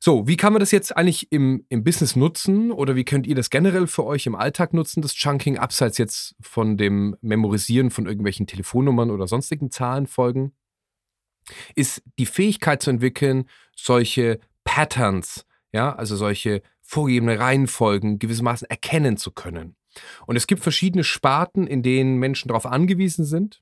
So, 0.00 0.28
wie 0.28 0.36
kann 0.36 0.52
man 0.52 0.60
das 0.60 0.70
jetzt 0.70 0.94
eigentlich 0.94 1.32
im, 1.32 1.64
im 1.70 1.82
Business 1.82 2.14
nutzen 2.14 2.70
oder 2.70 2.94
wie 2.94 3.06
könnt 3.06 3.26
ihr 3.26 3.34
das 3.34 3.48
generell 3.48 3.86
für 3.86 4.04
euch 4.04 4.26
im 4.26 4.34
Alltag 4.34 4.74
nutzen, 4.74 5.00
das 5.00 5.14
Chunking, 5.14 5.56
abseits 5.56 5.96
jetzt 5.96 6.34
von 6.42 6.76
dem 6.76 7.16
Memorisieren 7.22 7.90
von 7.90 8.04
irgendwelchen 8.04 8.46
Telefonnummern 8.46 9.10
oder 9.10 9.26
sonstigen 9.26 9.70
Zahlenfolgen? 9.70 10.52
Ist 11.74 12.02
die 12.18 12.26
Fähigkeit 12.26 12.82
zu 12.82 12.90
entwickeln, 12.90 13.48
solche 13.74 14.40
Patterns 14.64 15.46
ja, 15.74 15.92
also 15.92 16.14
solche 16.14 16.62
vorgegebene 16.82 17.40
Reihenfolgen 17.40 18.20
gewissermaßen 18.20 18.70
erkennen 18.70 19.16
zu 19.16 19.32
können. 19.32 19.74
Und 20.24 20.36
es 20.36 20.46
gibt 20.46 20.62
verschiedene 20.62 21.02
Sparten, 21.02 21.66
in 21.66 21.82
denen 21.82 22.18
Menschen 22.18 22.46
darauf 22.46 22.64
angewiesen 22.64 23.24
sind 23.24 23.60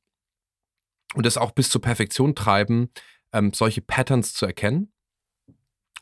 und 1.15 1.25
das 1.25 1.39
auch 1.39 1.53
bis 1.53 1.71
zur 1.71 1.81
Perfektion 1.81 2.35
treiben, 2.35 2.91
ähm, 3.33 3.55
solche 3.55 3.81
Patterns 3.81 4.35
zu 4.35 4.45
erkennen 4.45 4.93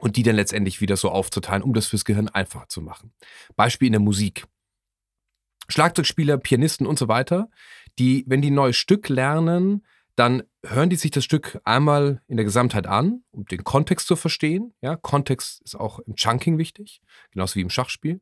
und 0.00 0.17
die 0.17 0.25
dann 0.25 0.35
letztendlich 0.35 0.81
wieder 0.81 0.97
so 0.97 1.11
aufzuteilen, 1.11 1.62
um 1.62 1.75
das 1.75 1.87
fürs 1.87 2.05
Gehirn 2.05 2.29
einfacher 2.29 2.69
zu 2.69 2.83
machen. 2.83 3.12
Beispiel 3.55 3.87
in 3.87 3.93
der 3.93 4.00
Musik. 4.00 4.47
Schlagzeugspieler, 5.69 6.38
Pianisten 6.38 6.88
und 6.88 6.99
so 6.99 7.07
weiter, 7.07 7.50
die, 8.00 8.25
wenn 8.26 8.43
die 8.43 8.50
ein 8.50 8.55
neues 8.55 8.76
Stück 8.76 9.09
lernen, 9.09 9.87
dann 10.17 10.43
hören 10.64 10.90
die 10.90 10.97
sich 10.97 11.11
das 11.11 11.25
Stück 11.25 11.61
einmal 11.64 12.23
in 12.26 12.37
der 12.37 12.45
Gesamtheit 12.45 12.87
an, 12.87 13.23
um 13.31 13.45
den 13.47 13.64
Kontext 13.64 14.07
zu 14.07 14.17
verstehen. 14.17 14.75
Ja, 14.83 14.97
Kontext 14.97 15.62
ist 15.62 15.76
auch 15.76 15.99
im 16.00 16.17
Chunking 16.17 16.59
wichtig, 16.59 17.00
genauso 17.31 17.57
wie 17.57 17.62
im 17.62 17.71
Schachspiel. 17.71 18.21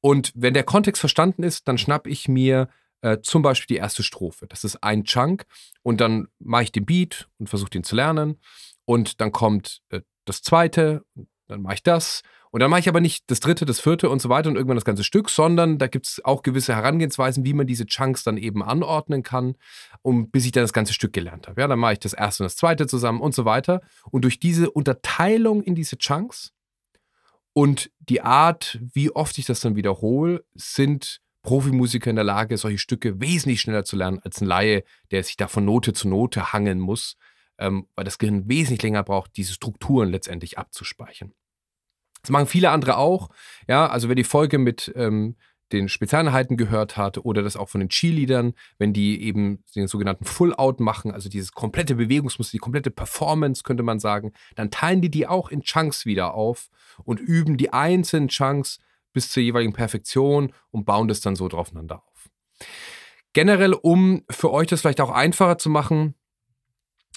Und 0.00 0.32
wenn 0.34 0.54
der 0.54 0.64
Kontext 0.64 1.00
verstanden 1.00 1.42
ist, 1.42 1.66
dann 1.66 1.78
schnapp 1.78 2.06
ich 2.06 2.28
mir 2.28 2.68
äh, 3.00 3.20
zum 3.22 3.42
Beispiel 3.42 3.76
die 3.76 3.80
erste 3.80 4.02
Strophe. 4.02 4.46
Das 4.46 4.64
ist 4.64 4.82
ein 4.82 5.04
Chunk 5.04 5.46
und 5.82 6.00
dann 6.00 6.28
mache 6.38 6.64
ich 6.64 6.72
den 6.72 6.86
Beat 6.86 7.28
und 7.38 7.48
versuche 7.48 7.70
den 7.70 7.84
zu 7.84 7.96
lernen. 7.96 8.40
Und 8.84 9.20
dann 9.20 9.32
kommt 9.32 9.82
äh, 9.90 10.00
das 10.24 10.42
zweite, 10.42 11.04
dann 11.48 11.62
mache 11.62 11.74
ich 11.74 11.82
das 11.82 12.22
und 12.54 12.60
dann 12.60 12.70
mache 12.70 12.78
ich 12.78 12.88
aber 12.88 13.00
nicht 13.00 13.24
das 13.32 13.40
dritte, 13.40 13.64
das 13.64 13.80
vierte 13.80 14.08
und 14.08 14.22
so 14.22 14.28
weiter 14.28 14.48
und 14.48 14.54
irgendwann 14.54 14.76
das 14.76 14.84
ganze 14.84 15.02
Stück, 15.02 15.28
sondern 15.28 15.76
da 15.76 15.88
gibt 15.88 16.06
es 16.06 16.24
auch 16.24 16.44
gewisse 16.44 16.72
Herangehensweisen, 16.72 17.44
wie 17.44 17.52
man 17.52 17.66
diese 17.66 17.84
Chunks 17.84 18.22
dann 18.22 18.36
eben 18.36 18.62
anordnen 18.62 19.24
kann, 19.24 19.56
um, 20.02 20.30
bis 20.30 20.46
ich 20.46 20.52
dann 20.52 20.62
das 20.62 20.72
ganze 20.72 20.92
Stück 20.92 21.12
gelernt 21.12 21.48
habe. 21.48 21.60
Ja, 21.60 21.66
dann 21.66 21.80
mache 21.80 21.94
ich 21.94 21.98
das 21.98 22.12
erste 22.12 22.44
und 22.44 22.46
das 22.46 22.54
zweite 22.54 22.86
zusammen 22.86 23.20
und 23.20 23.34
so 23.34 23.44
weiter. 23.44 23.80
Und 24.12 24.22
durch 24.22 24.38
diese 24.38 24.70
Unterteilung 24.70 25.64
in 25.64 25.74
diese 25.74 25.98
Chunks 25.98 26.52
und 27.54 27.90
die 27.98 28.20
Art, 28.20 28.78
wie 28.80 29.10
oft 29.10 29.36
ich 29.36 29.46
das 29.46 29.58
dann 29.58 29.74
wiederhole, 29.74 30.44
sind 30.54 31.22
Profimusiker 31.42 32.08
in 32.08 32.14
der 32.14 32.24
Lage, 32.24 32.56
solche 32.56 32.78
Stücke 32.78 33.20
wesentlich 33.20 33.62
schneller 33.62 33.84
zu 33.84 33.96
lernen 33.96 34.20
als 34.22 34.40
ein 34.40 34.46
Laie, 34.46 34.84
der 35.10 35.24
sich 35.24 35.36
da 35.36 35.48
von 35.48 35.64
Note 35.64 35.92
zu 35.92 36.06
Note 36.06 36.52
hangeln 36.52 36.78
muss, 36.78 37.16
ähm, 37.58 37.88
weil 37.96 38.04
das 38.04 38.18
Gehirn 38.18 38.48
wesentlich 38.48 38.82
länger 38.82 39.02
braucht, 39.02 39.36
diese 39.36 39.54
Strukturen 39.54 40.10
letztendlich 40.10 40.56
abzuspeichern. 40.56 41.32
Das 42.24 42.30
machen 42.30 42.46
viele 42.46 42.70
andere 42.70 42.96
auch. 42.96 43.28
Ja, 43.68 43.86
also 43.86 44.08
wer 44.08 44.14
die 44.14 44.24
Folge 44.24 44.56
mit 44.56 44.90
ähm, 44.96 45.36
den 45.72 45.90
Spezialeinheiten 45.90 46.56
gehört 46.56 46.96
hat 46.96 47.18
oder 47.18 47.42
das 47.42 47.56
auch 47.56 47.68
von 47.68 47.80
den 47.80 47.90
Cheerleadern, 47.90 48.54
wenn 48.78 48.94
die 48.94 49.22
eben 49.22 49.62
den 49.74 49.88
sogenannten 49.88 50.24
Full-Out 50.24 50.80
machen, 50.80 51.10
also 51.10 51.28
dieses 51.28 51.52
komplette 51.52 51.96
Bewegungsmuster, 51.96 52.52
die 52.52 52.58
komplette 52.58 52.90
Performance, 52.90 53.62
könnte 53.62 53.82
man 53.82 53.98
sagen, 53.98 54.32
dann 54.54 54.70
teilen 54.70 55.02
die 55.02 55.10
die 55.10 55.26
auch 55.26 55.50
in 55.50 55.62
Chunks 55.62 56.06
wieder 56.06 56.32
auf 56.32 56.70
und 57.04 57.20
üben 57.20 57.58
die 57.58 57.72
einzelnen 57.74 58.28
Chunks 58.28 58.78
bis 59.12 59.30
zur 59.30 59.42
jeweiligen 59.42 59.74
Perfektion 59.74 60.52
und 60.70 60.86
bauen 60.86 61.08
das 61.08 61.20
dann 61.20 61.36
so 61.36 61.46
draufeinander 61.48 62.02
auf. 62.02 62.30
Generell, 63.34 63.74
um 63.74 64.22
für 64.30 64.50
euch 64.50 64.68
das 64.68 64.80
vielleicht 64.80 65.00
auch 65.00 65.10
einfacher 65.10 65.58
zu 65.58 65.68
machen, 65.68 66.14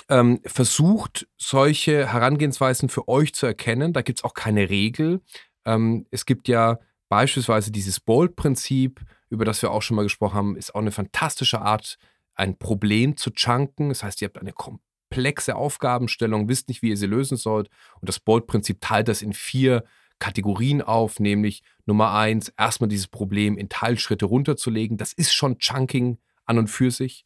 ähm, 0.09 0.39
versucht, 0.45 1.27
solche 1.37 2.11
Herangehensweisen 2.11 2.89
für 2.89 3.07
euch 3.07 3.33
zu 3.33 3.45
erkennen. 3.45 3.93
Da 3.93 4.01
gibt 4.01 4.19
es 4.19 4.23
auch 4.23 4.33
keine 4.33 4.69
Regel. 4.69 5.21
Ähm, 5.65 6.05
es 6.11 6.25
gibt 6.25 6.47
ja 6.47 6.79
beispielsweise 7.09 7.71
dieses 7.71 7.99
Bold-Prinzip, 7.99 9.01
über 9.29 9.45
das 9.45 9.61
wir 9.61 9.71
auch 9.71 9.81
schon 9.81 9.95
mal 9.95 10.03
gesprochen 10.03 10.35
haben, 10.35 10.55
ist 10.55 10.73
auch 10.73 10.81
eine 10.81 10.91
fantastische 10.91 11.61
Art, 11.61 11.97
ein 12.35 12.57
Problem 12.57 13.17
zu 13.17 13.31
chunken. 13.31 13.89
Das 13.89 14.03
heißt, 14.03 14.21
ihr 14.21 14.27
habt 14.27 14.39
eine 14.39 14.53
komplexe 14.53 15.55
Aufgabenstellung, 15.55 16.47
wisst 16.47 16.69
nicht, 16.69 16.81
wie 16.81 16.89
ihr 16.89 16.97
sie 16.97 17.07
lösen 17.07 17.37
sollt. 17.37 17.69
Und 17.99 18.07
das 18.07 18.19
Bold-Prinzip 18.19 18.79
teilt 18.79 19.07
das 19.07 19.21
in 19.21 19.33
vier 19.33 19.83
Kategorien 20.19 20.81
auf, 20.81 21.19
nämlich 21.19 21.61
Nummer 21.85 22.13
eins, 22.13 22.51
erstmal 22.57 22.87
dieses 22.87 23.07
Problem 23.07 23.57
in 23.57 23.69
Teilschritte 23.69 24.25
runterzulegen. 24.25 24.97
Das 24.97 25.13
ist 25.13 25.33
schon 25.33 25.59
Chunking 25.59 26.17
an 26.45 26.57
und 26.57 26.69
für 26.69 26.91
sich. 26.91 27.25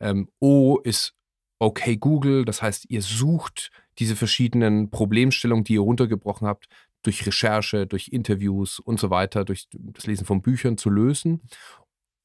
Ähm, 0.00 0.28
o 0.40 0.78
ist 0.78 1.14
okay 1.62 1.96
Google. 1.96 2.44
Das 2.44 2.60
heißt, 2.60 2.86
ihr 2.90 3.02
sucht 3.02 3.70
diese 3.98 4.16
verschiedenen 4.16 4.90
Problemstellungen, 4.90 5.64
die 5.64 5.74
ihr 5.74 5.80
runtergebrochen 5.80 6.46
habt, 6.46 6.66
durch 7.02 7.26
Recherche, 7.26 7.86
durch 7.86 8.08
Interviews 8.08 8.78
und 8.78 8.98
so 8.98 9.10
weiter, 9.10 9.44
durch 9.44 9.68
das 9.72 10.06
Lesen 10.06 10.26
von 10.26 10.42
Büchern 10.42 10.76
zu 10.76 10.90
lösen. 10.90 11.40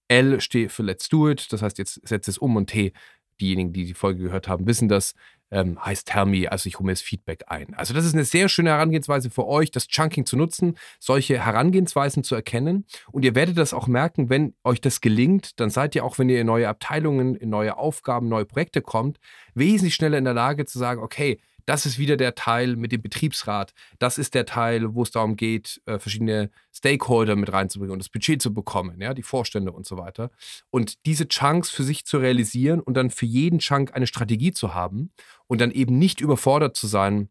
L 0.07 0.39
steht 0.41 0.71
für 0.71 0.83
Let's 0.83 1.09
Do 1.09 1.29
It, 1.29 1.51
das 1.51 1.61
heißt, 1.61 1.77
jetzt 1.77 2.07
setzt 2.07 2.29
es 2.29 2.37
um 2.37 2.55
und 2.55 2.67
T, 2.67 2.93
diejenigen, 3.39 3.73
die 3.73 3.85
die 3.85 3.93
Folge 3.93 4.23
gehört 4.23 4.47
haben, 4.47 4.65
wissen 4.65 4.87
das, 4.87 5.13
ähm, 5.51 5.83
heißt 5.83 6.07
Tell 6.07 6.25
Me, 6.25 6.51
also 6.51 6.67
ich 6.67 6.77
hole 6.77 6.85
mir 6.85 6.93
das 6.93 7.01
Feedback 7.01 7.45
ein. 7.47 7.73
Also 7.73 7.93
das 7.93 8.05
ist 8.05 8.13
eine 8.13 8.25
sehr 8.25 8.49
schöne 8.49 8.71
Herangehensweise 8.71 9.29
für 9.29 9.47
euch, 9.47 9.71
das 9.71 9.87
Chunking 9.87 10.25
zu 10.25 10.37
nutzen, 10.37 10.77
solche 10.99 11.43
Herangehensweisen 11.43 12.23
zu 12.23 12.35
erkennen. 12.35 12.85
Und 13.11 13.23
ihr 13.23 13.35
werdet 13.35 13.57
das 13.57 13.73
auch 13.73 13.87
merken, 13.87 14.29
wenn 14.29 14.55
euch 14.63 14.81
das 14.81 15.01
gelingt, 15.01 15.59
dann 15.59 15.69
seid 15.69 15.95
ihr 15.95 16.03
auch, 16.03 16.19
wenn 16.19 16.29
ihr 16.29 16.41
in 16.41 16.47
neue 16.47 16.67
Abteilungen, 16.67 17.35
in 17.35 17.49
neue 17.49 17.77
Aufgaben, 17.77 18.27
neue 18.27 18.45
Projekte 18.45 18.81
kommt, 18.81 19.19
wesentlich 19.53 19.95
schneller 19.95 20.17
in 20.17 20.25
der 20.25 20.33
Lage 20.33 20.65
zu 20.65 20.79
sagen, 20.79 21.01
okay, 21.01 21.39
das 21.67 21.85
ist 21.85 21.99
wieder 21.99 22.15
der 22.15 22.33
Teil 22.33 22.77
mit 22.77 22.93
dem 22.93 23.01
Betriebsrat. 23.01 23.73
Das 23.99 24.17
ist 24.17 24.33
der 24.33 24.45
Teil, 24.45 24.95
wo 24.95 25.03
es 25.03 25.11
darum 25.11 25.35
geht, 25.35 25.81
äh, 25.85 25.99
verschiedene 25.99 26.49
Stakeholder 26.73 27.35
mit 27.35 27.51
reinzubringen 27.51 27.91
und 27.91 27.99
das 27.99 28.09
Budget 28.09 28.41
zu 28.41 28.53
bekommen, 28.53 29.01
ja, 29.01 29.13
die 29.13 29.21
Vorstände 29.21 29.73
und 29.73 29.85
so 29.85 29.97
weiter. 29.97 30.31
Und 30.69 31.05
diese 31.05 31.27
Chunks 31.27 31.69
für 31.69 31.83
sich 31.83 32.05
zu 32.05 32.19
realisieren 32.19 32.79
und 32.79 32.93
dann 32.93 33.09
für 33.09 33.25
jeden 33.25 33.59
Chunk 33.59 33.93
eine 33.93 34.07
Strategie 34.07 34.53
zu 34.53 34.73
haben 34.73 35.11
und 35.47 35.59
dann 35.59 35.71
eben 35.71 35.99
nicht 35.99 36.21
überfordert 36.21 36.77
zu 36.77 36.87
sein, 36.87 37.29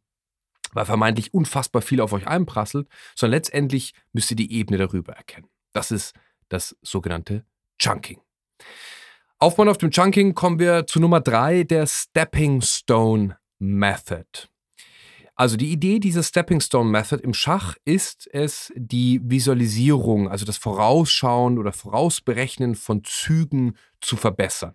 weil 0.73 0.85
vermeintlich 0.85 1.33
unfassbar 1.33 1.81
viel 1.81 2.03
auf 2.03 2.13
euch 2.13 2.27
einprasselt, 2.27 2.89
sondern 3.15 3.39
letztendlich 3.39 3.95
müsst 4.13 4.31
ihr 4.31 4.37
die 4.37 4.53
Ebene 4.53 4.77
darüber 4.77 5.15
erkennen. 5.15 5.49
Das 5.73 5.91
ist 5.91 6.15
das 6.51 6.77
sogenannte 6.83 7.47
Chunking. 7.79 8.21
Aufbauen 9.39 9.71
auf 9.71 9.79
dem 9.79 9.91
Chunking 9.91 10.35
kommen 10.35 10.59
wir 10.59 10.87
zu 10.87 11.01
Nummer 11.01 11.21
drei, 11.21 11.65
der 11.65 11.87
Stepping 11.87 12.61
Stone 12.61 13.39
Method. 13.59 14.49
Also 15.39 15.59
die 15.59 15.71
Idee 15.71 15.99
dieser 15.99 16.23
Stepping 16.23 16.61
Stone 16.61 16.91
Method 16.91 17.23
im 17.23 17.35
Schach 17.35 17.77
ist 17.85 18.27
es, 18.33 18.73
die 18.75 19.21
Visualisierung, 19.23 20.31
also 20.31 20.47
das 20.47 20.57
Vorausschauen 20.57 21.59
oder 21.59 21.73
Vorausberechnen 21.73 22.75
von 22.75 23.05
Zügen 23.05 23.77
zu 24.01 24.17
verbessern. 24.17 24.75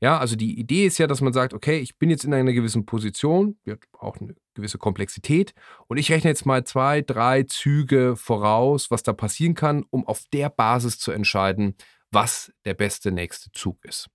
Ja, 0.00 0.18
also 0.18 0.36
die 0.36 0.60
Idee 0.60 0.86
ist 0.86 0.98
ja, 0.98 1.08
dass 1.08 1.20
man 1.20 1.32
sagt, 1.32 1.54
okay, 1.54 1.78
ich 1.78 1.98
bin 1.98 2.08
jetzt 2.08 2.24
in 2.24 2.32
einer 2.32 2.52
gewissen 2.52 2.86
Position, 2.86 3.58
wir 3.64 3.78
brauchen 3.90 4.28
eine 4.28 4.36
gewisse 4.54 4.78
Komplexität 4.78 5.54
und 5.88 5.96
ich 5.96 6.12
rechne 6.12 6.30
jetzt 6.30 6.46
mal 6.46 6.64
zwei, 6.64 7.02
drei 7.02 7.42
Züge 7.42 8.14
voraus, 8.14 8.92
was 8.92 9.02
da 9.02 9.12
passieren 9.12 9.54
kann, 9.54 9.84
um 9.90 10.06
auf 10.06 10.22
der 10.32 10.50
Basis 10.50 10.98
zu 10.98 11.10
entscheiden, 11.10 11.74
was 12.12 12.52
der 12.64 12.74
beste 12.74 13.10
nächste 13.10 13.50
Zug 13.52 13.84
ist. 13.84 14.08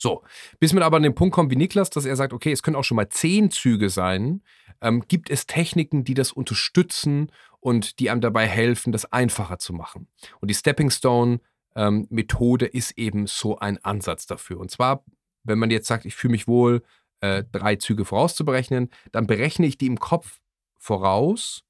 So, 0.00 0.24
bis 0.58 0.72
man 0.72 0.82
aber 0.82 0.96
an 0.96 1.02
den 1.02 1.14
Punkt 1.14 1.34
kommt 1.34 1.50
wie 1.50 1.56
Niklas, 1.56 1.90
dass 1.90 2.06
er 2.06 2.16
sagt, 2.16 2.32
okay, 2.32 2.52
es 2.52 2.62
können 2.62 2.76
auch 2.76 2.84
schon 2.84 2.96
mal 2.96 3.10
zehn 3.10 3.50
Züge 3.50 3.90
sein, 3.90 4.42
ähm, 4.80 5.04
gibt 5.06 5.28
es 5.28 5.46
Techniken, 5.46 6.04
die 6.04 6.14
das 6.14 6.32
unterstützen 6.32 7.30
und 7.60 7.98
die 7.98 8.08
einem 8.08 8.22
dabei 8.22 8.46
helfen, 8.46 8.92
das 8.92 9.12
einfacher 9.12 9.58
zu 9.58 9.74
machen. 9.74 10.08
Und 10.40 10.50
die 10.50 10.54
Stepping 10.54 10.90
Stone 10.90 11.40
ähm, 11.76 12.06
Methode 12.08 12.64
ist 12.64 12.92
eben 12.92 13.26
so 13.26 13.58
ein 13.58 13.76
Ansatz 13.84 14.26
dafür. 14.26 14.58
Und 14.58 14.70
zwar, 14.70 15.04
wenn 15.44 15.58
man 15.58 15.70
jetzt 15.70 15.86
sagt, 15.86 16.06
ich 16.06 16.14
fühle 16.14 16.32
mich 16.32 16.48
wohl, 16.48 16.82
äh, 17.20 17.44
drei 17.52 17.76
Züge 17.76 18.06
vorauszuberechnen, 18.06 18.88
dann 19.12 19.26
berechne 19.26 19.66
ich 19.66 19.76
die 19.76 19.86
im 19.86 20.00
Kopf 20.00 20.40
voraus 20.78 21.62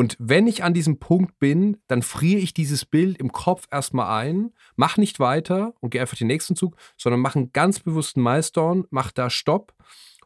und 0.00 0.16
wenn 0.18 0.46
ich 0.46 0.64
an 0.64 0.72
diesem 0.72 0.98
Punkt 0.98 1.38
bin, 1.38 1.76
dann 1.86 2.00
friere 2.00 2.40
ich 2.40 2.54
dieses 2.54 2.86
Bild 2.86 3.18
im 3.18 3.32
Kopf 3.32 3.66
erstmal 3.70 4.24
ein, 4.24 4.54
mach 4.74 4.96
nicht 4.96 5.20
weiter 5.20 5.74
und 5.80 5.90
gehe 5.90 6.00
einfach 6.00 6.16
den 6.16 6.28
nächsten 6.28 6.56
Zug, 6.56 6.74
sondern 6.96 7.20
mache 7.20 7.38
einen 7.38 7.52
ganz 7.52 7.80
bewussten 7.80 8.22
Milestone, 8.22 8.84
mach 8.88 9.12
da 9.12 9.28
Stopp 9.28 9.74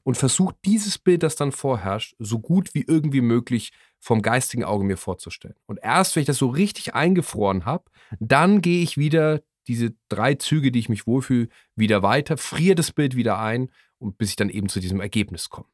und 0.05 0.17
versuche 0.17 0.55
dieses 0.65 0.97
Bild, 0.97 1.25
das 1.25 1.35
dann 1.35 1.51
vorherrscht, 1.51 2.15
so 2.21 2.39
gut 2.39 2.73
wie 2.75 2.85
irgendwie 2.87 3.21
möglich 3.21 3.73
vom 3.99 4.23
geistigen 4.23 4.63
Auge 4.63 4.85
mir 4.85 4.97
vorzustellen. 4.97 5.57
Und 5.67 5.81
erst 5.83 6.15
wenn 6.15 6.21
ich 6.21 6.29
das 6.29 6.39
so 6.39 6.51
richtig 6.51 6.95
eingefroren 6.95 7.65
habe, 7.65 7.91
dann 8.21 8.61
gehe 8.61 8.81
ich 8.81 8.97
wieder 8.97 9.41
diese 9.67 9.93
drei 10.09 10.37
Züge, 10.37 10.71
die 10.71 10.79
ich 10.79 10.89
mich 10.89 11.09
wohlfühle, 11.09 11.49
wieder 11.75 12.01
weiter, 12.05 12.37
friere 12.37 12.77
das 12.77 12.93
Bild 12.93 13.17
wieder 13.17 13.41
ein 13.41 13.73
und 13.99 14.19
bis 14.19 14.31
ich 14.31 14.37
dann 14.37 14.51
eben 14.51 14.69
zu 14.69 14.79
diesem 14.79 15.01
Ergebnis 15.01 15.51
komme. 15.51 15.67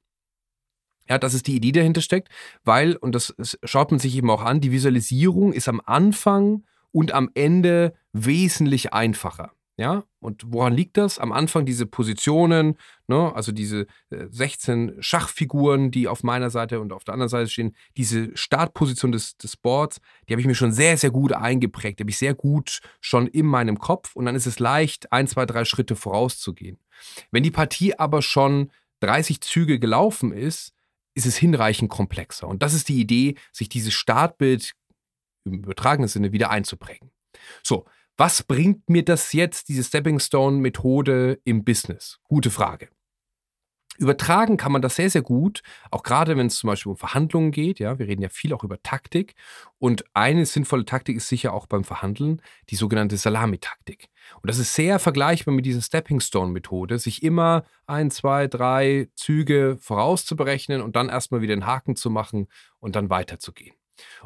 Ja, 1.10 1.18
das 1.18 1.34
ist 1.34 1.48
die 1.48 1.56
Idee, 1.56 1.72
die 1.72 1.80
dahinter 1.80 2.02
steckt, 2.02 2.28
weil, 2.62 2.94
und 2.94 3.16
das 3.16 3.34
schaut 3.64 3.90
man 3.90 3.98
sich 3.98 4.14
eben 4.14 4.30
auch 4.30 4.42
an, 4.42 4.60
die 4.60 4.70
Visualisierung 4.70 5.52
ist 5.52 5.68
am 5.68 5.82
Anfang 5.84 6.64
und 6.92 7.12
am 7.12 7.28
Ende 7.34 7.94
wesentlich 8.12 8.92
einfacher. 8.92 9.50
Ja, 9.76 10.04
und 10.20 10.44
woran 10.48 10.74
liegt 10.74 10.98
das? 10.98 11.18
Am 11.18 11.32
Anfang 11.32 11.64
diese 11.64 11.86
Positionen, 11.86 12.76
ne, 13.08 13.34
also 13.34 13.50
diese 13.50 13.86
16 14.10 14.88
äh, 14.98 15.02
Schachfiguren, 15.02 15.90
die 15.90 16.06
auf 16.06 16.22
meiner 16.22 16.50
Seite 16.50 16.80
und 16.80 16.92
auf 16.92 17.02
der 17.02 17.14
anderen 17.14 17.30
Seite 17.30 17.48
stehen, 17.48 17.74
diese 17.96 18.30
Startposition 18.36 19.10
des, 19.10 19.38
des 19.38 19.56
Boards, 19.56 20.00
die 20.28 20.34
habe 20.34 20.42
ich 20.42 20.46
mir 20.46 20.54
schon 20.54 20.72
sehr, 20.72 20.98
sehr 20.98 21.10
gut 21.10 21.32
eingeprägt, 21.32 21.98
die 21.98 22.02
habe 22.02 22.10
ich 22.10 22.18
sehr 22.18 22.34
gut 22.34 22.80
schon 23.00 23.26
in 23.26 23.46
meinem 23.46 23.78
Kopf 23.78 24.14
und 24.14 24.26
dann 24.26 24.36
ist 24.36 24.46
es 24.46 24.58
leicht, 24.58 25.12
ein, 25.12 25.26
zwei, 25.26 25.46
drei 25.46 25.64
Schritte 25.64 25.96
vorauszugehen. 25.96 26.78
Wenn 27.30 27.42
die 27.42 27.50
Partie 27.50 27.98
aber 27.98 28.20
schon 28.20 28.70
30 29.00 29.40
Züge 29.40 29.78
gelaufen 29.78 30.32
ist, 30.32 30.74
ist 31.14 31.26
es 31.26 31.36
hinreichend 31.36 31.90
komplexer. 31.90 32.48
Und 32.48 32.62
das 32.62 32.74
ist 32.74 32.88
die 32.88 33.00
Idee, 33.00 33.36
sich 33.52 33.68
dieses 33.68 33.94
Startbild 33.94 34.72
im 35.44 35.54
übertragenen 35.54 36.08
Sinne 36.08 36.32
wieder 36.32 36.50
einzuprägen. 36.50 37.10
So, 37.62 37.86
was 38.16 38.42
bringt 38.42 38.88
mir 38.88 39.04
das 39.04 39.32
jetzt, 39.32 39.68
diese 39.68 39.82
Stepping 39.82 40.20
Stone 40.20 40.58
Methode 40.58 41.40
im 41.44 41.64
Business? 41.64 42.18
Gute 42.24 42.50
Frage. 42.50 42.90
Übertragen 44.00 44.56
kann 44.56 44.72
man 44.72 44.80
das 44.80 44.96
sehr, 44.96 45.10
sehr 45.10 45.20
gut, 45.20 45.62
auch 45.90 46.02
gerade 46.02 46.34
wenn 46.38 46.46
es 46.46 46.56
zum 46.56 46.68
Beispiel 46.68 46.90
um 46.90 46.96
Verhandlungen 46.96 47.50
geht. 47.50 47.78
Ja, 47.80 47.98
wir 47.98 48.08
reden 48.08 48.22
ja 48.22 48.30
viel 48.30 48.54
auch 48.54 48.64
über 48.64 48.82
Taktik. 48.82 49.34
Und 49.78 50.04
eine 50.14 50.46
sinnvolle 50.46 50.86
Taktik 50.86 51.18
ist 51.18 51.28
sicher 51.28 51.52
auch 51.52 51.66
beim 51.66 51.84
Verhandeln 51.84 52.40
die 52.70 52.76
sogenannte 52.76 53.18
Salami-Taktik. 53.18 54.08
Und 54.36 54.48
das 54.48 54.56
ist 54.56 54.74
sehr 54.74 54.98
vergleichbar 54.98 55.54
mit 55.54 55.66
dieser 55.66 55.82
Stepping 55.82 56.20
Stone-Methode, 56.20 56.98
sich 56.98 57.22
immer 57.22 57.64
ein, 57.86 58.10
zwei, 58.10 58.46
drei 58.46 59.08
Züge 59.16 59.76
vorauszuberechnen 59.78 60.80
und 60.80 60.96
dann 60.96 61.10
erstmal 61.10 61.42
wieder 61.42 61.52
einen 61.52 61.66
Haken 61.66 61.94
zu 61.94 62.08
machen 62.08 62.48
und 62.78 62.96
dann 62.96 63.10
weiterzugehen. 63.10 63.74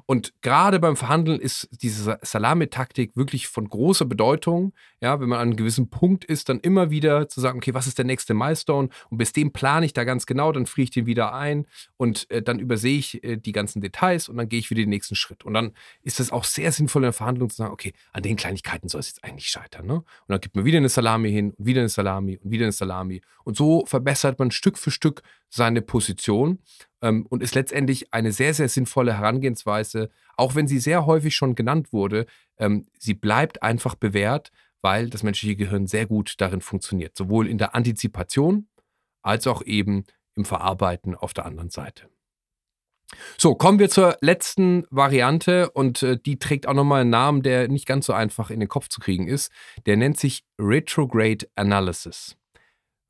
Und 0.07 0.35
gerade 0.43 0.79
beim 0.79 0.97
Verhandeln 0.97 1.41
ist 1.41 1.69
diese 1.83 2.19
Salamitaktik 2.23 3.17
wirklich 3.17 3.49
von 3.49 3.69
großer 3.69 4.05
Bedeutung. 4.05 4.73
Ja, 5.01 5.21
wenn 5.21 5.29
man 5.29 5.39
an 5.39 5.49
einem 5.49 5.57
gewissen 5.57 5.91
Punkt 5.91 6.25
ist, 6.25 6.49
dann 6.49 6.61
immer 6.61 6.91
wieder 6.91 7.29
zu 7.29 7.41
sagen, 7.41 7.59
okay, 7.59 7.75
was 7.75 7.87
ist 7.87 7.99
der 7.99 8.05
nächste 8.05 8.35
Milestone? 8.35 8.89
Und 9.11 9.19
bis 9.19 9.33
dem 9.33 9.53
plane 9.53 9.87
ich 9.87 9.93
da 9.93 10.05
ganz 10.05 10.27
genau, 10.27 10.53
dann 10.53 10.67
friere 10.67 10.85
ich 10.85 10.91
den 10.91 11.07
wieder 11.07 11.35
ein 11.35 11.67
und 11.97 12.31
äh, 12.31 12.43
dann 12.43 12.59
übersehe 12.59 12.99
ich 12.99 13.25
äh, 13.25 13.37
die 13.37 13.53
ganzen 13.53 13.81
Details 13.81 14.29
und 14.29 14.37
dann 14.37 14.49
gehe 14.49 14.59
ich 14.59 14.71
wieder 14.71 14.83
den 14.83 14.91
nächsten 14.91 15.15
Schritt. 15.15 15.45
Und 15.45 15.55
dann 15.55 15.73
ist 16.03 16.21
es 16.21 16.31
auch 16.31 16.45
sehr 16.45 16.73
sinnvoll 16.73 17.03
in 17.03 17.07
der 17.07 17.13
Verhandlung 17.13 17.51
zu 17.51 17.57
sagen, 17.57 17.73
okay, 17.73 17.93
an 18.13 18.23
den 18.23 18.37
Kleinigkeiten 18.37 18.89
soll 18.89 19.01
es 19.01 19.09
jetzt 19.09 19.25
eigentlich 19.25 19.49
scheitern. 19.49 19.87
Ne? 19.87 19.95
Und 19.95 20.05
dann 20.29 20.41
gibt 20.41 20.57
man 20.57 20.65
wieder 20.65 20.79
eine 20.79 20.89
Salami 20.89 21.31
hin 21.31 21.55
wieder 21.59 21.81
eine 21.81 21.89
Salami 21.89 22.39
und 22.39 22.51
wieder 22.51 22.65
eine 22.65 22.73
Salami. 22.73 23.23
Und 23.45 23.57
so 23.57 23.85
verbessert 23.87 24.39
man 24.39 24.51
Stück 24.51 24.79
für 24.79 24.91
Stück 24.91 25.23
seine 25.55 25.83
Position 25.83 26.59
ähm, 27.01 27.27
und 27.29 27.43
ist 27.43 27.55
letztendlich 27.55 28.13
eine 28.13 28.33
sehr, 28.33 28.55
sehr 28.55 28.69
sinnvolle 28.69 29.17
Herangehensweise, 29.17 30.11
auch 30.37 30.55
wenn 30.55 30.67
sie 30.67 30.79
sehr 30.79 31.07
häufig 31.07 31.35
schon 31.35 31.55
genannt 31.55 31.93
wurde. 31.93 32.27
Ähm, 32.59 32.87
sie 32.99 33.15
bleibt 33.15 33.63
einfach 33.63 33.95
bewährt, 33.95 34.51
weil 34.83 35.09
das 35.09 35.23
menschliche 35.23 35.57
Gehirn 35.57 35.87
sehr 35.87 36.07
gut 36.07 36.35
darin 36.39 36.61
funktioniert, 36.61 37.17
sowohl 37.17 37.49
in 37.49 37.59
der 37.59 37.75
Antizipation 37.75 38.69
als 39.23 39.47
auch 39.47 39.63
eben 39.63 40.05
im 40.35 40.45
Verarbeiten 40.45 41.15
auf 41.15 41.33
der 41.33 41.47
anderen 41.47 41.71
Seite. 41.71 42.09
So, 43.39 43.55
kommen 43.55 43.79
wir 43.79 43.91
zur 43.91 44.17
letzten 44.21 44.87
Variante 44.91 45.71
und 45.71 46.03
äh, 46.03 46.19
die 46.19 46.39
trägt 46.39 46.67
auch 46.67 46.75
nochmal 46.75 47.03
einen 47.03 47.11
Namen, 47.11 47.43
der 47.43 47.69
nicht 47.69 47.87
ganz 47.87 48.07
so 48.07 48.13
einfach 48.13 48.51
in 48.51 48.59
den 48.59 48.69
Kopf 48.69 48.89
zu 48.89 49.01
kriegen 49.01 49.29
ist. 49.29 49.53
Der 49.87 49.97
nennt 49.97 50.19
sich 50.19 50.45
Retrograde 50.59 51.47
Analysis. 51.55 52.37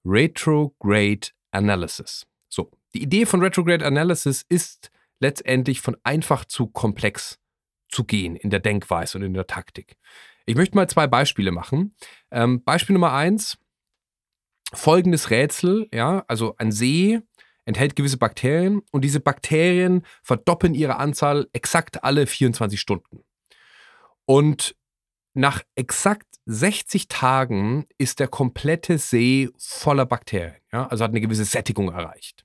Retrograde 0.04 1.28
Analysis. 1.52 2.26
Die 2.94 3.02
Idee 3.02 3.26
von 3.26 3.42
Retrograde 3.42 3.84
Analysis 3.84 4.44
ist 4.48 4.90
letztendlich 5.18 5.80
von 5.80 5.96
einfach 6.04 6.44
zu 6.44 6.68
komplex 6.68 7.40
zu 7.88 8.04
gehen 8.04 8.36
in 8.36 8.50
der 8.50 8.60
Denkweise 8.60 9.18
und 9.18 9.24
in 9.24 9.34
der 9.34 9.46
Taktik. 9.46 9.96
Ich 10.46 10.54
möchte 10.54 10.76
mal 10.76 10.88
zwei 10.88 11.06
Beispiele 11.06 11.50
machen. 11.50 11.94
Ähm, 12.30 12.62
Beispiel 12.62 12.94
Nummer 12.94 13.12
eins: 13.12 13.58
folgendes 14.72 15.30
Rätsel, 15.30 15.88
ja, 15.92 16.24
also 16.28 16.54
ein 16.58 16.70
See 16.72 17.20
enthält 17.66 17.96
gewisse 17.96 18.18
Bakterien 18.18 18.82
und 18.90 19.02
diese 19.02 19.20
Bakterien 19.20 20.04
verdoppeln 20.22 20.74
ihre 20.74 20.96
Anzahl 20.96 21.48
exakt 21.54 22.04
alle 22.04 22.26
24 22.26 22.78
Stunden. 22.78 23.24
Und 24.26 24.76
nach 25.32 25.62
exakt 25.74 26.26
60 26.46 27.08
Tagen 27.08 27.86
ist 27.96 28.20
der 28.20 28.28
komplette 28.28 28.98
See 28.98 29.48
voller 29.56 30.04
Bakterien, 30.04 30.60
ja, 30.72 30.86
also 30.86 31.04
hat 31.04 31.10
eine 31.10 31.22
gewisse 31.22 31.44
Sättigung 31.44 31.90
erreicht. 31.90 32.44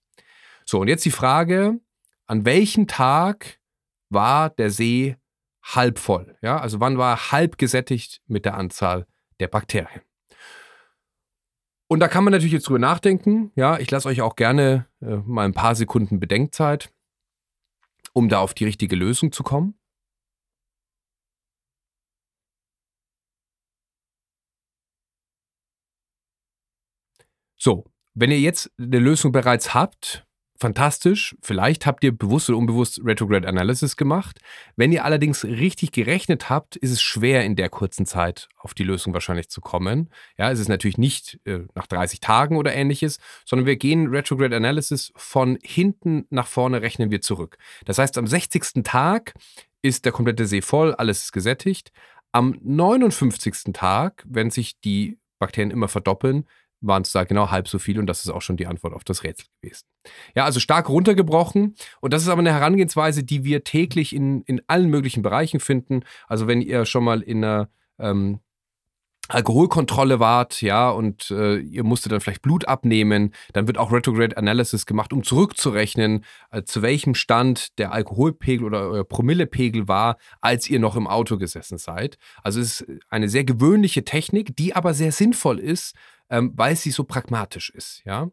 So, 0.69 0.81
und 0.81 0.87
jetzt 0.87 1.03
die 1.03 1.09
Frage, 1.09 1.79
an 2.27 2.45
welchem 2.45 2.85
Tag 2.85 3.59
war 4.09 4.51
der 4.51 4.69
See 4.69 5.17
halb 5.63 5.97
voll? 5.97 6.37
Ja, 6.43 6.59
also 6.59 6.79
wann 6.79 6.99
war 6.99 7.15
er 7.15 7.31
halb 7.31 7.57
gesättigt 7.57 8.21
mit 8.27 8.45
der 8.45 8.53
Anzahl 8.53 9.07
der 9.39 9.47
Bakterien? 9.47 10.03
Und 11.87 12.01
da 12.01 12.07
kann 12.07 12.23
man 12.23 12.33
natürlich 12.33 12.53
jetzt 12.53 12.67
drüber 12.67 12.77
nachdenken. 12.77 13.51
Ja, 13.55 13.79
ich 13.79 13.89
lasse 13.89 14.09
euch 14.09 14.21
auch 14.21 14.35
gerne 14.35 14.87
äh, 15.01 15.15
mal 15.25 15.45
ein 15.45 15.55
paar 15.55 15.73
Sekunden 15.73 16.19
Bedenkzeit, 16.19 16.93
um 18.13 18.29
da 18.29 18.37
auf 18.37 18.53
die 18.53 18.65
richtige 18.65 18.95
Lösung 18.95 19.31
zu 19.31 19.41
kommen. 19.41 19.73
So, 27.57 27.85
wenn 28.13 28.29
ihr 28.29 28.39
jetzt 28.39 28.71
eine 28.77 28.99
Lösung 28.99 29.31
bereits 29.31 29.73
habt, 29.73 30.28
fantastisch. 30.59 31.35
Vielleicht 31.41 31.85
habt 31.85 32.03
ihr 32.03 32.11
bewusst 32.11 32.49
oder 32.49 32.57
unbewusst 32.57 33.01
Retrograde 33.03 33.47
Analysis 33.47 33.95
gemacht. 33.95 34.39
Wenn 34.75 34.91
ihr 34.91 35.05
allerdings 35.05 35.45
richtig 35.45 35.91
gerechnet 35.91 36.49
habt, 36.49 36.75
ist 36.75 36.91
es 36.91 37.01
schwer 37.01 37.45
in 37.45 37.55
der 37.55 37.69
kurzen 37.69 38.05
Zeit 38.05 38.49
auf 38.57 38.73
die 38.73 38.83
Lösung 38.83 39.13
wahrscheinlich 39.13 39.49
zu 39.49 39.61
kommen. 39.61 40.09
Ja, 40.37 40.51
es 40.51 40.59
ist 40.59 40.67
natürlich 40.67 40.97
nicht 40.97 41.39
äh, 41.45 41.59
nach 41.75 41.87
30 41.87 42.19
Tagen 42.19 42.57
oder 42.57 42.73
ähnliches, 42.73 43.19
sondern 43.45 43.65
wir 43.65 43.77
gehen 43.77 44.07
Retrograde 44.07 44.55
Analysis 44.55 45.11
von 45.15 45.57
hinten 45.63 46.25
nach 46.29 46.47
vorne 46.47 46.81
rechnen 46.81 47.09
wir 47.11 47.21
zurück. 47.21 47.57
Das 47.85 47.97
heißt, 47.97 48.17
am 48.17 48.27
60. 48.27 48.83
Tag 48.83 49.33
ist 49.81 50.05
der 50.05 50.11
komplette 50.11 50.45
See 50.45 50.61
voll, 50.61 50.93
alles 50.93 51.23
ist 51.23 51.31
gesättigt. 51.31 51.91
Am 52.31 52.59
59. 52.61 53.73
Tag, 53.73 54.23
wenn 54.27 54.51
sich 54.51 54.79
die 54.81 55.17
Bakterien 55.39 55.71
immer 55.71 55.87
verdoppeln, 55.87 56.45
waren 56.81 57.01
es 57.01 57.11
da 57.11 57.23
genau 57.23 57.51
halb 57.51 57.67
so 57.67 57.79
viel 57.79 57.99
und 57.99 58.07
das 58.07 58.25
ist 58.25 58.31
auch 58.31 58.41
schon 58.41 58.57
die 58.57 58.67
Antwort 58.67 58.93
auf 58.93 59.03
das 59.03 59.23
Rätsel 59.23 59.47
gewesen. 59.61 59.85
Ja, 60.35 60.45
also 60.45 60.59
stark 60.59 60.89
runtergebrochen 60.89 61.75
und 62.01 62.13
das 62.13 62.23
ist 62.23 62.29
aber 62.29 62.39
eine 62.39 62.53
Herangehensweise, 62.53 63.23
die 63.23 63.43
wir 63.43 63.63
täglich 63.63 64.15
in, 64.15 64.41
in 64.43 64.61
allen 64.67 64.89
möglichen 64.89 65.21
Bereichen 65.21 65.59
finden. 65.59 66.01
Also 66.27 66.47
wenn 66.47 66.61
ihr 66.61 66.85
schon 66.85 67.03
mal 67.03 67.21
in 67.21 67.43
einer 67.43 67.69
ähm, 67.99 68.39
Alkoholkontrolle 69.29 70.19
wart, 70.19 70.61
ja, 70.61 70.89
und 70.89 71.29
äh, 71.29 71.57
ihr 71.57 71.83
musstet 71.83 72.11
dann 72.11 72.19
vielleicht 72.19 72.41
Blut 72.41 72.67
abnehmen, 72.67 73.35
dann 73.53 73.67
wird 73.67 73.77
auch 73.77 73.91
Retrograde 73.91 74.35
Analysis 74.35 74.87
gemacht, 74.87 75.13
um 75.13 75.23
zurückzurechnen, 75.23 76.25
äh, 76.49 76.63
zu 76.63 76.81
welchem 76.81 77.13
Stand 77.13 77.77
der 77.77 77.91
Alkoholpegel 77.91 78.65
oder 78.65 78.89
euer 78.89 79.03
Promillepegel 79.03 79.87
war, 79.87 80.17
als 80.41 80.67
ihr 80.67 80.79
noch 80.79 80.95
im 80.95 81.05
Auto 81.05 81.37
gesessen 81.37 81.77
seid. 81.77 82.17
Also 82.41 82.59
es 82.59 82.81
ist 82.81 83.01
eine 83.09 83.29
sehr 83.29 83.43
gewöhnliche 83.43 84.03
Technik, 84.03 84.55
die 84.55 84.75
aber 84.75 84.95
sehr 84.95 85.11
sinnvoll 85.11 85.59
ist, 85.59 85.95
ähm, 86.29 86.53
weil 86.55 86.75
sie 86.75 86.91
so 86.91 87.03
pragmatisch 87.03 87.69
ist, 87.69 88.01
ja. 88.05 88.29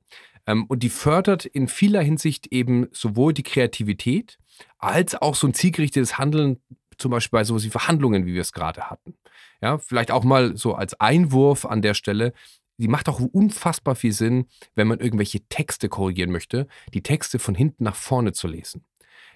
Ähm, 0.46 0.64
und 0.66 0.82
die 0.82 0.90
fördert 0.90 1.44
in 1.44 1.68
vieler 1.68 2.02
Hinsicht 2.02 2.48
eben 2.48 2.88
sowohl 2.92 3.32
die 3.32 3.42
Kreativität 3.42 4.38
als 4.78 5.14
auch 5.14 5.34
so 5.34 5.46
ein 5.46 5.54
zielgerichtetes 5.54 6.18
Handeln, 6.18 6.60
zum 6.98 7.10
Beispiel 7.10 7.38
bei 7.38 7.44
wie 7.44 7.70
Verhandlungen, 7.70 8.24
wie 8.26 8.34
wir 8.34 8.40
es 8.40 8.52
gerade 8.52 8.88
hatten. 8.88 9.14
Ja, 9.60 9.78
vielleicht 9.78 10.10
auch 10.10 10.24
mal 10.24 10.56
so 10.56 10.74
als 10.74 10.98
Einwurf 11.00 11.64
an 11.64 11.82
der 11.82 11.94
Stelle. 11.94 12.32
Die 12.78 12.88
macht 12.88 13.08
auch 13.08 13.20
unfassbar 13.20 13.94
viel 13.94 14.12
Sinn, 14.12 14.46
wenn 14.74 14.86
man 14.86 15.00
irgendwelche 15.00 15.40
Texte 15.48 15.88
korrigieren 15.88 16.30
möchte, 16.30 16.66
die 16.92 17.02
Texte 17.02 17.38
von 17.38 17.54
hinten 17.54 17.84
nach 17.84 17.96
vorne 17.96 18.32
zu 18.32 18.48
lesen. 18.48 18.84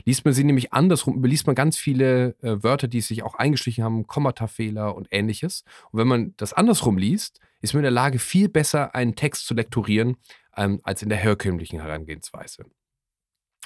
Liest 0.04 0.24
man 0.24 0.34
sie 0.34 0.44
nämlich 0.44 0.72
andersrum, 0.72 1.16
überliest 1.16 1.46
man 1.46 1.54
ganz 1.54 1.76
viele 1.76 2.36
äh, 2.42 2.62
Wörter, 2.62 2.88
die 2.88 3.00
sich 3.00 3.22
auch 3.22 3.34
eingeschlichen 3.34 3.84
haben, 3.84 4.06
Kommatafehler 4.06 4.94
und 4.94 5.08
ähnliches. 5.10 5.64
Und 5.90 6.00
wenn 6.00 6.08
man 6.08 6.34
das 6.36 6.52
andersrum 6.52 6.98
liest, 6.98 7.40
ist 7.60 7.74
man 7.74 7.80
in 7.80 7.84
der 7.84 7.90
Lage, 7.90 8.18
viel 8.18 8.48
besser 8.48 8.94
einen 8.94 9.16
Text 9.16 9.46
zu 9.46 9.54
lektorieren, 9.54 10.16
ähm, 10.56 10.80
als 10.82 11.02
in 11.02 11.08
der 11.08 11.18
herkömmlichen 11.18 11.80
Herangehensweise. 11.80 12.64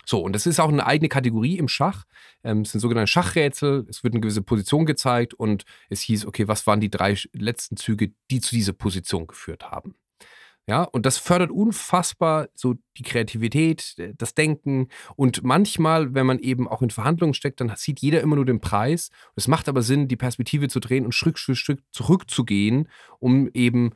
So, 0.07 0.21
und 0.21 0.35
das 0.35 0.47
ist 0.47 0.61
auch 0.61 0.69
eine 0.69 0.87
eigene 0.87 1.09
Kategorie 1.09 1.57
im 1.57 1.69
Schach. 1.69 2.05
Ähm, 2.43 2.61
es 2.61 2.73
sind 2.73 2.81
sogenannte 2.81 3.11
Schachrätsel. 3.11 3.87
Es 3.89 4.05
wird 4.05 4.15
eine 4.15 4.21
gewisse 4.21 4.43
Position 4.43 4.85
gezeigt 4.87 5.35
und 5.35 5.65
es 5.89 6.03
hieß, 6.03 6.27
okay, 6.27 6.47
was 6.47 6.67
waren 6.67 6.81
die 6.81 6.91
drei 6.91 7.17
letzten 7.33 7.77
Züge, 7.77 8.13
die 8.31 8.41
zu 8.41 8.55
dieser 8.55 8.75
Position 8.75 9.27
geführt 9.27 9.71
haben? 9.71 9.95
Ja, 10.67 10.83
und 10.83 11.05
das 11.05 11.19
fördert 11.19 11.51
unfassbar 11.51 12.49
so 12.55 12.77
die 12.97 13.03
Kreativität, 13.03 13.97
das 14.17 14.35
Denken. 14.35 14.89
Und 15.15 15.45
manchmal, 15.45 16.15
wenn 16.15 16.27
man 16.27 16.39
eben 16.39 16.67
auch 16.69 16.81
in 16.81 16.89
Verhandlungen 16.89 17.35
steckt, 17.35 17.61
dann 17.61 17.73
sieht 17.77 18.01
jeder 18.01 18.23
immer 18.23 18.37
nur 18.37 18.47
den 18.47 18.61
Preis. 18.61 19.11
Es 19.37 19.47
macht 19.47 19.69
aber 19.69 19.83
Sinn, 19.83 20.09
die 20.09 20.17
Perspektive 20.17 20.69
zu 20.69 20.81
drehen 20.81 21.05
und 21.05 21.13
Stück 21.13 21.39
für 21.39 21.55
Stück 21.55 21.81
zurückzugehen, 21.93 22.89
um 23.19 23.51
eben 23.53 23.91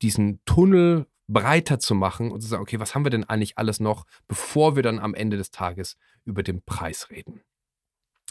diesen 0.00 0.40
Tunnel 0.46 1.06
breiter 1.26 1.78
zu 1.78 1.94
machen 1.94 2.30
und 2.32 2.40
zu 2.40 2.48
sagen, 2.48 2.62
okay, 2.62 2.80
was 2.80 2.94
haben 2.94 3.04
wir 3.04 3.10
denn 3.10 3.24
eigentlich 3.24 3.58
alles 3.58 3.78
noch, 3.78 4.06
bevor 4.28 4.76
wir 4.76 4.82
dann 4.82 4.98
am 4.98 5.14
Ende 5.14 5.36
des 5.36 5.50
Tages 5.50 5.98
über 6.24 6.42
den 6.42 6.62
Preis 6.62 7.10
reden. 7.10 7.42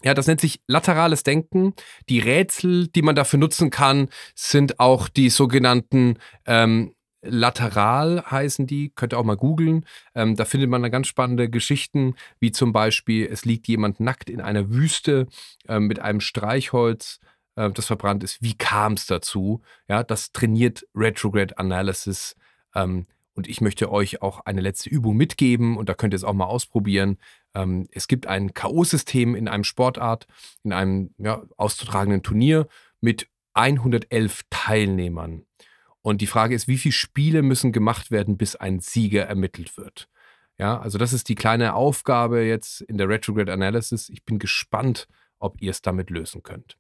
Ja, 0.04 0.13
das 0.13 0.28
nennt 0.28 0.42
sich 0.42 0.62
laterales 0.68 1.24
Denken. 1.24 1.74
Die 2.10 2.20
Rätsel, 2.20 2.88
die 2.88 3.02
man 3.02 3.16
dafür 3.16 3.40
nutzen 3.40 3.70
kann, 3.72 4.10
sind 4.36 4.80
auch 4.80 5.10
die 5.10 5.30
sogenannten 5.30 6.20
ähm, 6.46 6.94
Lateral 7.30 8.24
heißen 8.30 8.68
die, 8.68 8.90
könnt 8.90 9.13
ihr 9.13 9.20
auch 9.20 9.24
mal 9.24 9.38
googeln. 9.38 9.86
Ähm, 10.16 10.36
da 10.36 10.46
findet 10.46 10.70
man 10.70 10.82
dann 10.82 10.92
ganz 10.92 11.08
spannende 11.08 11.50
Geschichten, 11.50 12.16
wie 12.40 12.52
zum 12.52 12.74
Beispiel, 12.74 13.28
es 13.28 13.46
liegt 13.46 13.68
jemand 13.68 14.00
nackt 14.00 14.30
in 14.30 14.42
einer 14.42 14.70
Wüste 14.70 15.28
äh, 15.68 15.80
mit 15.80 16.00
einem 16.00 16.22
Streichholz, 16.22 17.20
äh, 17.56 17.70
das 17.72 17.88
verbrannt 17.88 18.24
ist. 18.24 18.42
Wie 18.42 18.56
kam 18.56 18.94
es 18.94 19.06
dazu? 19.06 19.62
Ja, 19.88 20.04
das 20.04 20.32
trainiert 20.32 20.86
Retrograde 20.96 21.58
Analysis. 21.58 22.36
Ähm, 22.76 23.08
und 23.34 23.48
ich 23.48 23.62
möchte 23.62 23.92
euch 23.92 24.24
auch 24.24 24.46
eine 24.46 24.62
letzte 24.62 24.90
Übung 24.90 25.16
mitgeben 25.16 25.78
und 25.78 25.90
da 25.90 25.94
könnt 25.94 26.13
ihr 26.13 26.18
es 26.18 26.24
auch 26.24 26.34
mal 26.34 26.46
ausprobieren. 26.46 27.18
Ähm, 27.54 27.88
es 27.92 28.08
gibt 28.08 28.26
ein 28.26 28.54
K.O.-System 28.54 29.36
in 29.36 29.48
einem 29.48 29.63
Sportart, 29.63 30.26
in 30.63 30.74
einem 30.74 31.13
ja, 31.20 31.44
auszutragenden 31.56 32.24
Turnier 32.24 32.68
mit 33.00 33.28
111 33.54 34.44
Teilnehmern. 34.50 35.44
Und 36.08 36.22
die 36.22 36.28
Frage 36.28 36.56
ist, 36.56 36.70
wie 36.70 36.78
viele 36.78 36.93
Spiele 36.93 37.41
müssen 37.41 37.74
gemacht 37.74 38.12
werden, 38.12 38.38
bis 38.38 38.56
ein 38.56 38.80
Sieger 38.80 39.26
ermittelt 39.26 39.76
wird? 39.76 40.08
Ja, 40.58 40.80
also 40.80 40.98
das 40.98 41.12
ist 41.12 41.28
die 41.28 41.36
kleine 41.36 41.74
Aufgabe 41.74 42.43
jetzt 42.43 42.80
in 42.80 42.98
der 42.98 43.10
Retrograde 43.10 43.52
Analysis. 43.52 44.08
Ich 44.08 44.24
bin 44.24 44.39
gespannt, 44.39 45.10
ob 45.38 45.62
ihr 45.62 45.70
es 45.70 45.82
damit 45.82 46.10
lösen 46.10 46.43
könnt. 46.43 46.78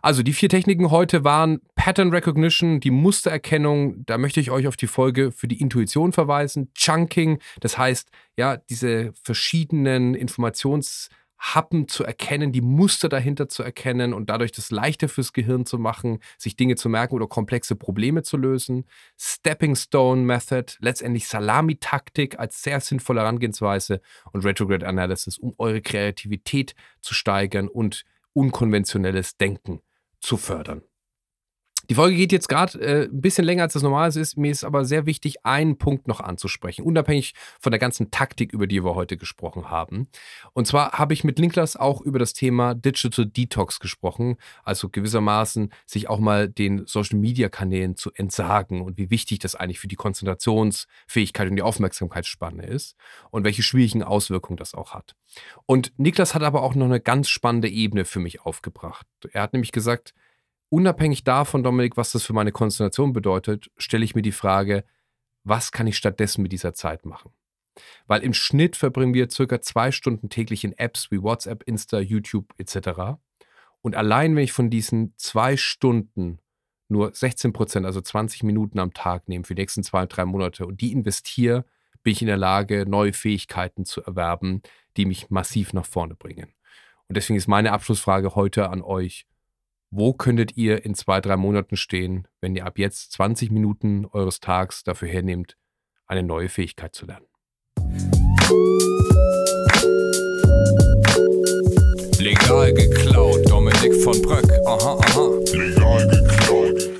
Also 0.00 0.22
die 0.22 0.32
vier 0.32 0.48
Techniken 0.48 0.90
heute 0.90 1.24
waren 1.24 1.60
Pattern 1.74 2.08
Recognition, 2.08 2.80
die 2.80 2.90
Mustererkennung, 2.90 4.06
da 4.06 4.16
möchte 4.16 4.40
ich 4.40 4.50
euch 4.50 4.66
auf 4.66 4.78
die 4.78 4.86
Folge 4.86 5.30
für 5.30 5.46
die 5.46 5.60
Intuition 5.60 6.14
verweisen, 6.14 6.72
Chunking, 6.72 7.38
das 7.60 7.76
heißt, 7.76 8.08
ja, 8.38 8.56
diese 8.56 9.12
verschiedenen 9.22 10.16
Informations- 10.16 11.10
Happen 11.40 11.88
zu 11.88 12.04
erkennen, 12.04 12.52
die 12.52 12.60
Muster 12.60 13.08
dahinter 13.08 13.48
zu 13.48 13.62
erkennen 13.62 14.12
und 14.12 14.28
dadurch 14.28 14.52
das 14.52 14.70
leichter 14.70 15.08
fürs 15.08 15.32
Gehirn 15.32 15.64
zu 15.64 15.78
machen, 15.78 16.20
sich 16.36 16.54
Dinge 16.54 16.76
zu 16.76 16.90
merken 16.90 17.14
oder 17.14 17.26
komplexe 17.26 17.76
Probleme 17.76 18.22
zu 18.22 18.36
lösen. 18.36 18.84
Stepping 19.18 19.74
Stone 19.74 20.22
Method, 20.22 20.74
letztendlich 20.80 21.26
Salami-Taktik 21.28 22.38
als 22.38 22.62
sehr 22.62 22.80
sinnvolle 22.80 23.20
Herangehensweise 23.20 24.02
und 24.32 24.44
Retrograde 24.44 24.86
Analysis, 24.86 25.38
um 25.38 25.54
eure 25.56 25.80
Kreativität 25.80 26.74
zu 27.00 27.14
steigern 27.14 27.68
und 27.68 28.04
unkonventionelles 28.34 29.38
Denken 29.38 29.80
zu 30.20 30.36
fördern. 30.36 30.82
Die 31.90 31.96
Folge 31.96 32.16
geht 32.16 32.30
jetzt 32.30 32.48
gerade 32.48 32.78
äh, 32.78 33.04
ein 33.06 33.20
bisschen 33.20 33.44
länger, 33.44 33.64
als 33.64 33.72
das 33.72 33.82
normal 33.82 34.16
ist. 34.16 34.36
Mir 34.36 34.52
ist 34.52 34.62
aber 34.62 34.84
sehr 34.84 35.06
wichtig, 35.06 35.44
einen 35.44 35.76
Punkt 35.76 36.06
noch 36.06 36.20
anzusprechen, 36.20 36.84
unabhängig 36.84 37.34
von 37.58 37.72
der 37.72 37.80
ganzen 37.80 38.12
Taktik, 38.12 38.52
über 38.52 38.68
die 38.68 38.84
wir 38.84 38.94
heute 38.94 39.16
gesprochen 39.16 39.70
haben. 39.70 40.06
Und 40.52 40.68
zwar 40.68 40.92
habe 40.92 41.14
ich 41.14 41.24
mit 41.24 41.40
Linklas 41.40 41.74
auch 41.74 42.00
über 42.00 42.20
das 42.20 42.32
Thema 42.32 42.74
Digital 42.74 43.26
Detox 43.26 43.80
gesprochen, 43.80 44.36
also 44.62 44.88
gewissermaßen 44.88 45.72
sich 45.84 46.08
auch 46.08 46.20
mal 46.20 46.48
den 46.48 46.86
Social-Media-Kanälen 46.86 47.96
zu 47.96 48.12
entsagen 48.12 48.82
und 48.82 48.96
wie 48.96 49.10
wichtig 49.10 49.40
das 49.40 49.56
eigentlich 49.56 49.80
für 49.80 49.88
die 49.88 49.96
Konzentrationsfähigkeit 49.96 51.50
und 51.50 51.56
die 51.56 51.62
Aufmerksamkeitsspanne 51.62 52.66
ist 52.66 52.94
und 53.32 53.42
welche 53.42 53.64
schwierigen 53.64 54.04
Auswirkungen 54.04 54.58
das 54.58 54.74
auch 54.74 54.94
hat. 54.94 55.16
Und 55.66 55.92
Niklas 55.96 56.36
hat 56.36 56.44
aber 56.44 56.62
auch 56.62 56.76
noch 56.76 56.86
eine 56.86 57.00
ganz 57.00 57.28
spannende 57.28 57.68
Ebene 57.68 58.04
für 58.04 58.20
mich 58.20 58.42
aufgebracht. 58.42 59.08
Er 59.32 59.42
hat 59.42 59.54
nämlich 59.54 59.72
gesagt, 59.72 60.14
Unabhängig 60.70 61.24
davon, 61.24 61.64
Dominik, 61.64 61.96
was 61.96 62.12
das 62.12 62.22
für 62.22 62.32
meine 62.32 62.52
Konzentration 62.52 63.12
bedeutet, 63.12 63.70
stelle 63.76 64.04
ich 64.04 64.14
mir 64.14 64.22
die 64.22 64.30
Frage, 64.30 64.84
was 65.42 65.72
kann 65.72 65.88
ich 65.88 65.96
stattdessen 65.96 66.42
mit 66.42 66.52
dieser 66.52 66.74
Zeit 66.74 67.04
machen? 67.04 67.32
Weil 68.06 68.22
im 68.22 68.32
Schnitt 68.32 68.76
verbringen 68.76 69.12
wir 69.12 69.28
circa 69.30 69.60
zwei 69.60 69.90
Stunden 69.90 70.28
täglich 70.28 70.62
in 70.62 70.72
Apps 70.78 71.10
wie 71.10 71.22
WhatsApp, 71.22 71.64
Insta, 71.64 71.98
YouTube 71.98 72.54
etc. 72.56 73.18
Und 73.80 73.96
allein 73.96 74.36
wenn 74.36 74.44
ich 74.44 74.52
von 74.52 74.70
diesen 74.70 75.12
zwei 75.16 75.56
Stunden 75.56 76.38
nur 76.88 77.12
16 77.12 77.52
Prozent, 77.52 77.84
also 77.84 78.00
20 78.00 78.44
Minuten 78.44 78.78
am 78.78 78.92
Tag 78.92 79.28
nehme 79.28 79.44
für 79.44 79.56
die 79.56 79.62
nächsten 79.62 79.82
zwei, 79.82 80.06
drei 80.06 80.24
Monate 80.24 80.66
und 80.66 80.80
die 80.80 80.92
investiere, 80.92 81.64
bin 82.02 82.12
ich 82.12 82.22
in 82.22 82.28
der 82.28 82.36
Lage, 82.36 82.84
neue 82.88 83.12
Fähigkeiten 83.12 83.84
zu 83.84 84.02
erwerben, 84.02 84.62
die 84.96 85.04
mich 85.04 85.30
massiv 85.30 85.72
nach 85.72 85.86
vorne 85.86 86.14
bringen. 86.14 86.54
Und 87.08 87.16
deswegen 87.16 87.36
ist 87.36 87.48
meine 87.48 87.72
Abschlussfrage 87.72 88.34
heute 88.34 88.70
an 88.70 88.82
euch, 88.82 89.26
wo 89.90 90.12
könntet 90.12 90.56
ihr 90.56 90.84
in 90.84 90.94
zwei, 90.94 91.20
drei 91.20 91.36
Monaten 91.36 91.76
stehen, 91.76 92.28
wenn 92.40 92.54
ihr 92.54 92.64
ab 92.64 92.78
jetzt 92.78 93.12
20 93.12 93.50
Minuten 93.50 94.06
eures 94.06 94.38
Tags 94.38 94.84
dafür 94.84 95.08
hernehmt, 95.08 95.56
eine 96.06 96.22
neue 96.22 96.48
Fähigkeit 96.48 96.94
zu 96.94 97.06
lernen? 97.06 97.26
Legal 102.20 102.72
geklaut, 102.72 103.50
Dominik 103.50 103.94
von 104.04 104.22
Bröck. 104.22 104.48
Aha, 104.64 104.98
aha. 105.04 105.30
Legal 105.52 106.08
geklaut. 106.08 106.90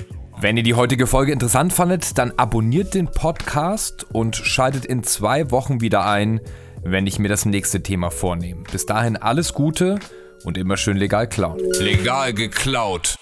Wenn 0.41 0.57
ihr 0.57 0.63
die 0.65 0.75
heutige 0.75 1.07
Folge 1.07 1.33
interessant 1.33 1.73
fandet, 1.73 2.19
dann 2.19 2.33
abonniert 2.39 2.95
den 2.95 3.07
Podcast 3.07 4.05
und 4.13 4.35
schaltet 4.35 4.85
in 4.85 5.05
zwei 5.05 5.51
Wochen 5.53 5.81
wieder 5.81 6.07
ein, 6.07 6.41
wenn 6.83 7.07
ich 7.07 7.19
mir 7.21 7.29
das 7.29 7.45
nächste 7.45 7.83
Thema 7.83 8.11
vornehme. 8.11 8.65
Bis 8.73 8.87
dahin 8.87 9.17
alles 9.17 9.53
Gute 9.53 10.01
und 10.45 10.59
immer 10.59 10.77
schön 10.77 10.97
legal 10.97 11.29
klauen. 11.29 11.61
Legal 11.79 12.33
geklaut. 12.35 13.17